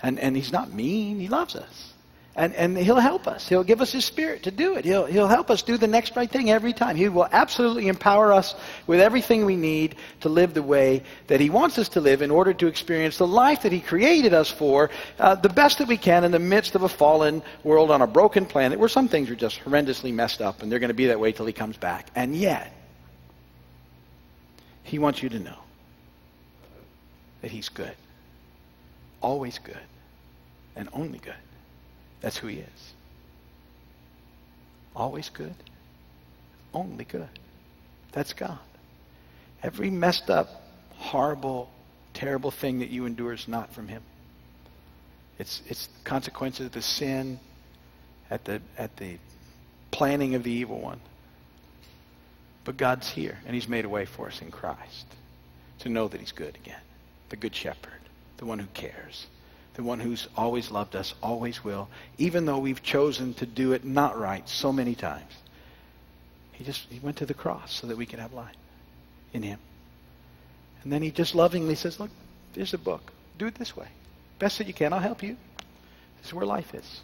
And, 0.02 0.18
and 0.18 0.34
he's 0.34 0.50
not 0.50 0.72
mean. 0.72 1.20
He 1.20 1.28
loves 1.28 1.54
us. 1.54 1.92
And, 2.36 2.54
and 2.54 2.76
he'll 2.76 3.00
help 3.00 3.26
us. 3.26 3.48
He'll 3.48 3.64
give 3.64 3.80
us 3.80 3.90
his 3.90 4.04
spirit 4.04 4.42
to 4.42 4.50
do 4.50 4.76
it. 4.76 4.84
He'll, 4.84 5.06
he'll 5.06 5.26
help 5.26 5.50
us 5.50 5.62
do 5.62 5.78
the 5.78 5.86
next 5.86 6.14
right 6.16 6.30
thing 6.30 6.50
every 6.50 6.74
time. 6.74 6.94
He 6.94 7.08
will 7.08 7.26
absolutely 7.32 7.88
empower 7.88 8.30
us 8.30 8.54
with 8.86 9.00
everything 9.00 9.46
we 9.46 9.56
need 9.56 9.96
to 10.20 10.28
live 10.28 10.52
the 10.52 10.62
way 10.62 11.02
that 11.28 11.40
he 11.40 11.48
wants 11.48 11.78
us 11.78 11.88
to 11.90 12.02
live 12.02 12.20
in 12.20 12.30
order 12.30 12.52
to 12.52 12.66
experience 12.66 13.16
the 13.16 13.26
life 13.26 13.62
that 13.62 13.72
he 13.72 13.80
created 13.80 14.34
us 14.34 14.50
for, 14.50 14.90
uh, 15.18 15.34
the 15.34 15.48
best 15.48 15.78
that 15.78 15.88
we 15.88 15.96
can 15.96 16.24
in 16.24 16.30
the 16.30 16.38
midst 16.38 16.74
of 16.74 16.82
a 16.82 16.90
fallen 16.90 17.42
world 17.64 17.90
on 17.90 18.02
a 18.02 18.06
broken 18.06 18.44
planet 18.44 18.78
where 18.78 18.90
some 18.90 19.08
things 19.08 19.30
are 19.30 19.34
just 19.34 19.58
horrendously 19.60 20.12
messed 20.12 20.42
up 20.42 20.62
and 20.62 20.70
they're 20.70 20.78
going 20.78 20.88
to 20.88 20.94
be 20.94 21.06
that 21.06 21.18
way 21.18 21.32
till 21.32 21.46
he 21.46 21.54
comes 21.54 21.78
back. 21.78 22.10
And 22.14 22.36
yet, 22.36 22.70
he 24.82 24.98
wants 24.98 25.22
you 25.22 25.30
to 25.30 25.38
know 25.38 25.58
that 27.40 27.50
he's 27.50 27.70
good. 27.70 27.94
Always 29.22 29.58
good. 29.58 29.76
And 30.76 30.90
only 30.92 31.18
good. 31.18 31.34
That's 32.20 32.36
who 32.36 32.48
he 32.48 32.58
is. 32.58 32.92
Always 34.94 35.28
good. 35.28 35.54
Only 36.72 37.04
good. 37.04 37.28
That's 38.12 38.32
God. 38.32 38.58
Every 39.62 39.90
messed 39.90 40.30
up, 40.30 40.48
horrible, 40.94 41.70
terrible 42.14 42.50
thing 42.50 42.78
that 42.80 42.90
you 42.90 43.06
endure 43.06 43.32
is 43.32 43.46
not 43.46 43.72
from 43.74 43.88
him. 43.88 44.02
It's, 45.38 45.62
it's 45.66 45.88
consequences 46.04 46.66
of 46.66 46.72
the 46.72 46.82
sin 46.82 47.38
at 48.30 48.44
the, 48.44 48.60
at 48.78 48.96
the 48.96 49.18
planning 49.90 50.34
of 50.34 50.42
the 50.42 50.50
evil 50.50 50.80
one. 50.80 51.00
But 52.64 52.76
God's 52.76 53.08
here, 53.08 53.38
and 53.46 53.54
He's 53.54 53.68
made 53.68 53.84
a 53.84 53.88
way 53.88 54.06
for 54.06 54.26
us 54.26 54.42
in 54.42 54.50
Christ 54.50 55.06
to 55.80 55.88
know 55.88 56.08
that 56.08 56.20
He's 56.20 56.32
good 56.32 56.56
again. 56.56 56.80
The 57.28 57.36
Good 57.36 57.54
Shepherd, 57.54 58.00
the 58.38 58.44
one 58.44 58.58
who 58.58 58.66
cares, 58.74 59.26
the 59.76 59.82
one 59.82 60.00
who's 60.00 60.26
always 60.36 60.70
loved 60.70 60.96
us, 60.96 61.14
always 61.22 61.62
will, 61.62 61.88
even 62.16 62.46
though 62.46 62.58
we've 62.58 62.82
chosen 62.82 63.34
to 63.34 63.46
do 63.46 63.72
it 63.72 63.84
not 63.84 64.18
right 64.18 64.48
so 64.48 64.72
many 64.72 64.94
times. 64.94 65.32
He 66.52 66.64
just 66.64 66.86
he 66.88 66.98
went 66.98 67.18
to 67.18 67.26
the 67.26 67.34
cross 67.34 67.74
so 67.74 67.86
that 67.86 67.96
we 67.96 68.06
could 68.06 68.18
have 68.18 68.32
life 68.32 68.56
in 69.34 69.42
Him. 69.42 69.58
And 70.82 70.90
then 70.90 71.02
He 71.02 71.10
just 71.10 71.34
lovingly 71.34 71.74
says, 71.74 72.00
Look, 72.00 72.10
there's 72.54 72.72
a 72.72 72.78
book. 72.78 73.12
Do 73.36 73.46
it 73.46 73.54
this 73.56 73.76
way. 73.76 73.88
Best 74.38 74.56
that 74.58 74.66
you 74.66 74.72
can. 74.72 74.94
I'll 74.94 74.98
help 74.98 75.22
you. 75.22 75.36
This 76.18 76.28
is 76.28 76.34
where 76.34 76.46
life 76.46 76.74
is. 76.74 77.00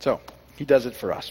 So, 0.00 0.20
He 0.56 0.64
does 0.64 0.84
it 0.84 0.96
for 0.96 1.12
us. 1.12 1.30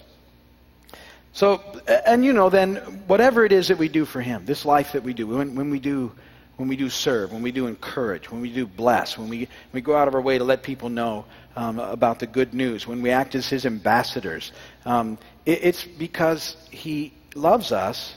So, 1.34 1.62
and 2.06 2.24
you 2.24 2.32
know, 2.32 2.50
then 2.50 2.78
whatever 3.08 3.44
it 3.44 3.52
is 3.52 3.68
that 3.68 3.78
we 3.78 3.90
do 3.90 4.06
for 4.06 4.22
Him, 4.22 4.46
this 4.46 4.64
life 4.64 4.94
that 4.94 5.04
we 5.04 5.14
do, 5.14 5.28
when, 5.28 5.56
when 5.56 5.72
we 5.72 5.80
do, 5.80 6.14
when 6.60 6.68
we 6.68 6.76
do 6.76 6.90
serve, 6.90 7.32
when 7.32 7.42
we 7.42 7.54
do 7.54 7.68
encourage, 7.68 8.30
when 8.30 8.42
we 8.42 8.52
do 8.52 8.68
bless, 8.68 9.18
when 9.18 9.30
we 9.30 9.48
we 9.72 9.80
go 9.80 9.96
out 9.96 10.10
of 10.10 10.14
our 10.14 10.20
way 10.20 10.38
to 10.38 10.44
let 10.44 10.62
people 10.62 10.90
know 10.90 11.24
um, 11.56 11.80
about 11.80 12.20
the 12.20 12.28
good 12.28 12.54
news, 12.54 12.86
when 12.86 13.02
we 13.02 13.12
act 13.12 13.34
as 13.34 13.48
His 13.48 13.66
ambassadors, 13.66 14.52
um, 14.84 15.18
it, 15.46 15.64
it's 15.64 15.86
because 15.86 16.58
He 16.70 17.14
loves 17.34 17.72
us, 17.72 18.14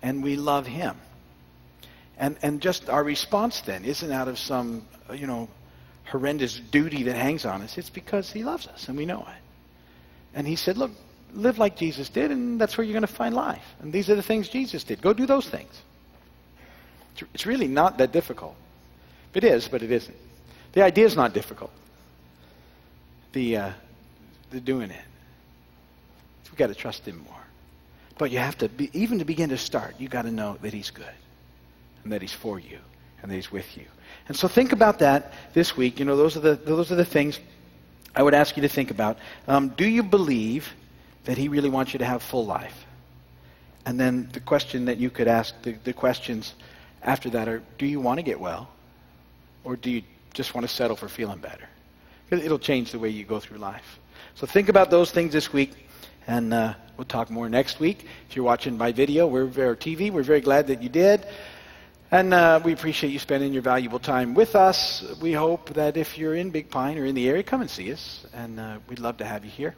and 0.00 0.22
we 0.22 0.36
love 0.36 0.64
Him. 0.64 0.96
And 2.16 2.36
and 2.40 2.60
just 2.60 2.88
our 2.88 3.02
response 3.02 3.62
then 3.62 3.84
isn't 3.84 4.12
out 4.12 4.28
of 4.28 4.38
some 4.38 4.86
you 5.12 5.26
know 5.26 5.48
horrendous 6.04 6.60
duty 6.70 7.02
that 7.02 7.16
hangs 7.16 7.44
on 7.44 7.62
us. 7.62 7.76
It's 7.78 7.90
because 7.90 8.30
He 8.30 8.44
loves 8.44 8.68
us, 8.68 8.88
and 8.88 8.96
we 8.96 9.06
know 9.06 9.22
it. 9.22 9.42
And 10.34 10.46
He 10.46 10.54
said, 10.54 10.76
look 10.76 10.92
live 11.34 11.58
like 11.58 11.76
Jesus 11.76 12.08
did, 12.10 12.30
and 12.30 12.60
that's 12.60 12.78
where 12.78 12.84
you're 12.84 12.94
going 12.94 13.00
to 13.00 13.08
find 13.12 13.34
life. 13.34 13.74
And 13.80 13.92
these 13.92 14.08
are 14.08 14.14
the 14.14 14.22
things 14.22 14.48
Jesus 14.48 14.84
did. 14.84 15.02
Go 15.02 15.12
do 15.12 15.26
those 15.26 15.48
things. 15.48 15.82
It's 17.34 17.46
really 17.46 17.68
not 17.68 17.98
that 17.98 18.12
difficult. 18.12 18.56
It 19.34 19.44
is, 19.44 19.68
but 19.68 19.82
it 19.82 19.90
isn't. 19.90 20.16
The 20.72 20.82
idea 20.82 21.06
is 21.06 21.16
not 21.16 21.34
difficult. 21.34 21.70
The, 23.32 23.56
uh, 23.56 23.70
the 24.50 24.60
doing 24.60 24.90
it. 24.90 25.04
We've 26.44 26.56
got 26.56 26.68
to 26.68 26.74
trust 26.74 27.06
Him 27.06 27.18
more. 27.18 27.34
But 28.18 28.30
you 28.30 28.38
have 28.38 28.56
to, 28.58 28.68
be, 28.68 28.90
even 28.94 29.18
to 29.18 29.24
begin 29.26 29.50
to 29.50 29.58
start, 29.58 29.96
you've 29.98 30.10
got 30.10 30.22
to 30.22 30.30
know 30.30 30.56
that 30.62 30.72
He's 30.72 30.90
good, 30.90 31.04
and 32.02 32.12
that 32.12 32.22
He's 32.22 32.32
for 32.32 32.58
you, 32.58 32.78
and 33.20 33.30
that 33.30 33.34
He's 33.34 33.52
with 33.52 33.76
you. 33.76 33.84
And 34.28 34.36
so 34.36 34.48
think 34.48 34.72
about 34.72 35.00
that 35.00 35.34
this 35.52 35.76
week. 35.76 35.98
You 35.98 36.06
know, 36.06 36.16
those 36.16 36.36
are 36.36 36.40
the, 36.40 36.54
those 36.54 36.90
are 36.90 36.96
the 36.96 37.04
things 37.04 37.38
I 38.14 38.22
would 38.22 38.34
ask 38.34 38.56
you 38.56 38.62
to 38.62 38.68
think 38.68 38.90
about. 38.90 39.18
Um, 39.46 39.68
do 39.68 39.86
you 39.86 40.02
believe 40.02 40.72
that 41.26 41.36
He 41.36 41.48
really 41.48 41.68
wants 41.68 41.92
you 41.92 41.98
to 41.98 42.04
have 42.04 42.22
full 42.22 42.46
life. 42.46 42.86
And 43.84 44.00
then 44.00 44.28
the 44.32 44.40
question 44.40 44.86
that 44.86 44.96
you 44.96 45.10
could 45.10 45.28
ask, 45.28 45.54
the, 45.62 45.72
the 45.84 45.92
questions 45.92 46.54
after 47.02 47.30
that 47.30 47.48
are 47.48 47.62
do 47.78 47.86
you 47.86 48.00
want 48.00 48.18
to 48.18 48.22
get 48.22 48.40
well? 48.40 48.68
Or 49.64 49.76
do 49.76 49.90
you 49.90 50.02
just 50.34 50.54
want 50.54 50.66
to 50.66 50.72
settle 50.72 50.96
for 50.96 51.08
feeling 51.08 51.38
better? 51.38 51.68
It'll 52.30 52.58
change 52.58 52.92
the 52.92 52.98
way 52.98 53.08
you 53.08 53.24
go 53.24 53.40
through 53.40 53.58
life. 53.58 53.98
So 54.34 54.46
think 54.46 54.68
about 54.68 54.90
those 54.90 55.10
things 55.10 55.32
this 55.32 55.52
week, 55.52 55.72
and 56.26 56.52
uh, 56.52 56.74
we'll 56.96 57.04
talk 57.04 57.30
more 57.30 57.48
next 57.48 57.80
week. 57.80 58.06
If 58.28 58.36
you're 58.36 58.44
watching 58.44 58.76
by 58.76 58.92
video 58.92 59.26
we're, 59.26 59.44
or 59.44 59.76
TV, 59.76 60.10
we're 60.10 60.22
very 60.22 60.40
glad 60.40 60.66
that 60.68 60.82
you 60.82 60.88
did. 60.88 61.26
And 62.10 62.32
uh, 62.32 62.60
we 62.64 62.72
appreciate 62.72 63.10
you 63.10 63.18
spending 63.18 63.52
your 63.52 63.62
valuable 63.62 63.98
time 63.98 64.34
with 64.34 64.54
us. 64.54 65.04
We 65.20 65.32
hope 65.32 65.74
that 65.74 65.96
if 65.96 66.16
you're 66.16 66.36
in 66.36 66.50
Big 66.50 66.70
Pine 66.70 66.98
or 66.98 67.04
in 67.04 67.16
the 67.16 67.28
area, 67.28 67.42
come 67.42 67.60
and 67.60 67.70
see 67.70 67.92
us. 67.92 68.24
And 68.32 68.60
uh, 68.60 68.78
we'd 68.88 69.00
love 69.00 69.16
to 69.18 69.24
have 69.24 69.44
you 69.44 69.50
here. 69.50 69.74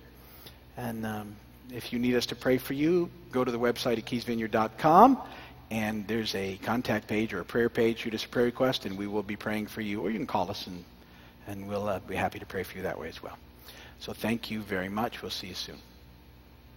And 0.77 1.07
um, 1.07 1.37
if 1.73 1.93
you 1.93 1.99
need 1.99 2.15
us 2.15 2.27
to 2.27 2.37
pray 2.37 2.59
for 2.59 2.75
you, 2.75 3.09
go 3.33 3.45
to 3.45 3.51
the 3.51 3.59
website 3.59 3.99
at 3.99 4.05
keysvineyard.com, 4.05 5.23
and 5.71 6.07
there's 6.07 6.35
a 6.35 6.57
contact 6.63 7.07
page 7.07 7.33
or 7.33 7.41
a 7.41 7.45
prayer 7.45 7.69
page. 7.69 7.99
Shoot 7.99 8.15
us 8.15 8.25
a 8.25 8.29
prayer 8.29 8.47
request, 8.47 8.87
and 8.87 8.97
we 8.97 9.07
will 9.07 9.23
be 9.23 9.37
praying 9.37 9.67
for 9.67 9.81
you. 9.81 10.01
Or 10.01 10.11
you 10.11 10.19
can 10.19 10.27
call 10.27 10.51
us, 10.51 10.67
and, 10.67 10.85
and 11.47 11.69
we'll 11.69 11.89
uh, 11.89 12.01
be 12.01 12.17
happy 12.17 12.39
to 12.39 12.47
pray 12.47 12.63
for 12.63 12.77
you 12.77 12.83
that 12.85 12.99
way 12.99 13.09
as 13.09 13.23
well. 13.23 13.37
So 14.01 14.13
thank 14.13 14.51
you 14.51 14.63
very 14.63 14.89
much. 14.89 15.23
We'll 15.23 15.31
see 15.31 15.49
you 15.49 15.55
soon. 15.55 15.79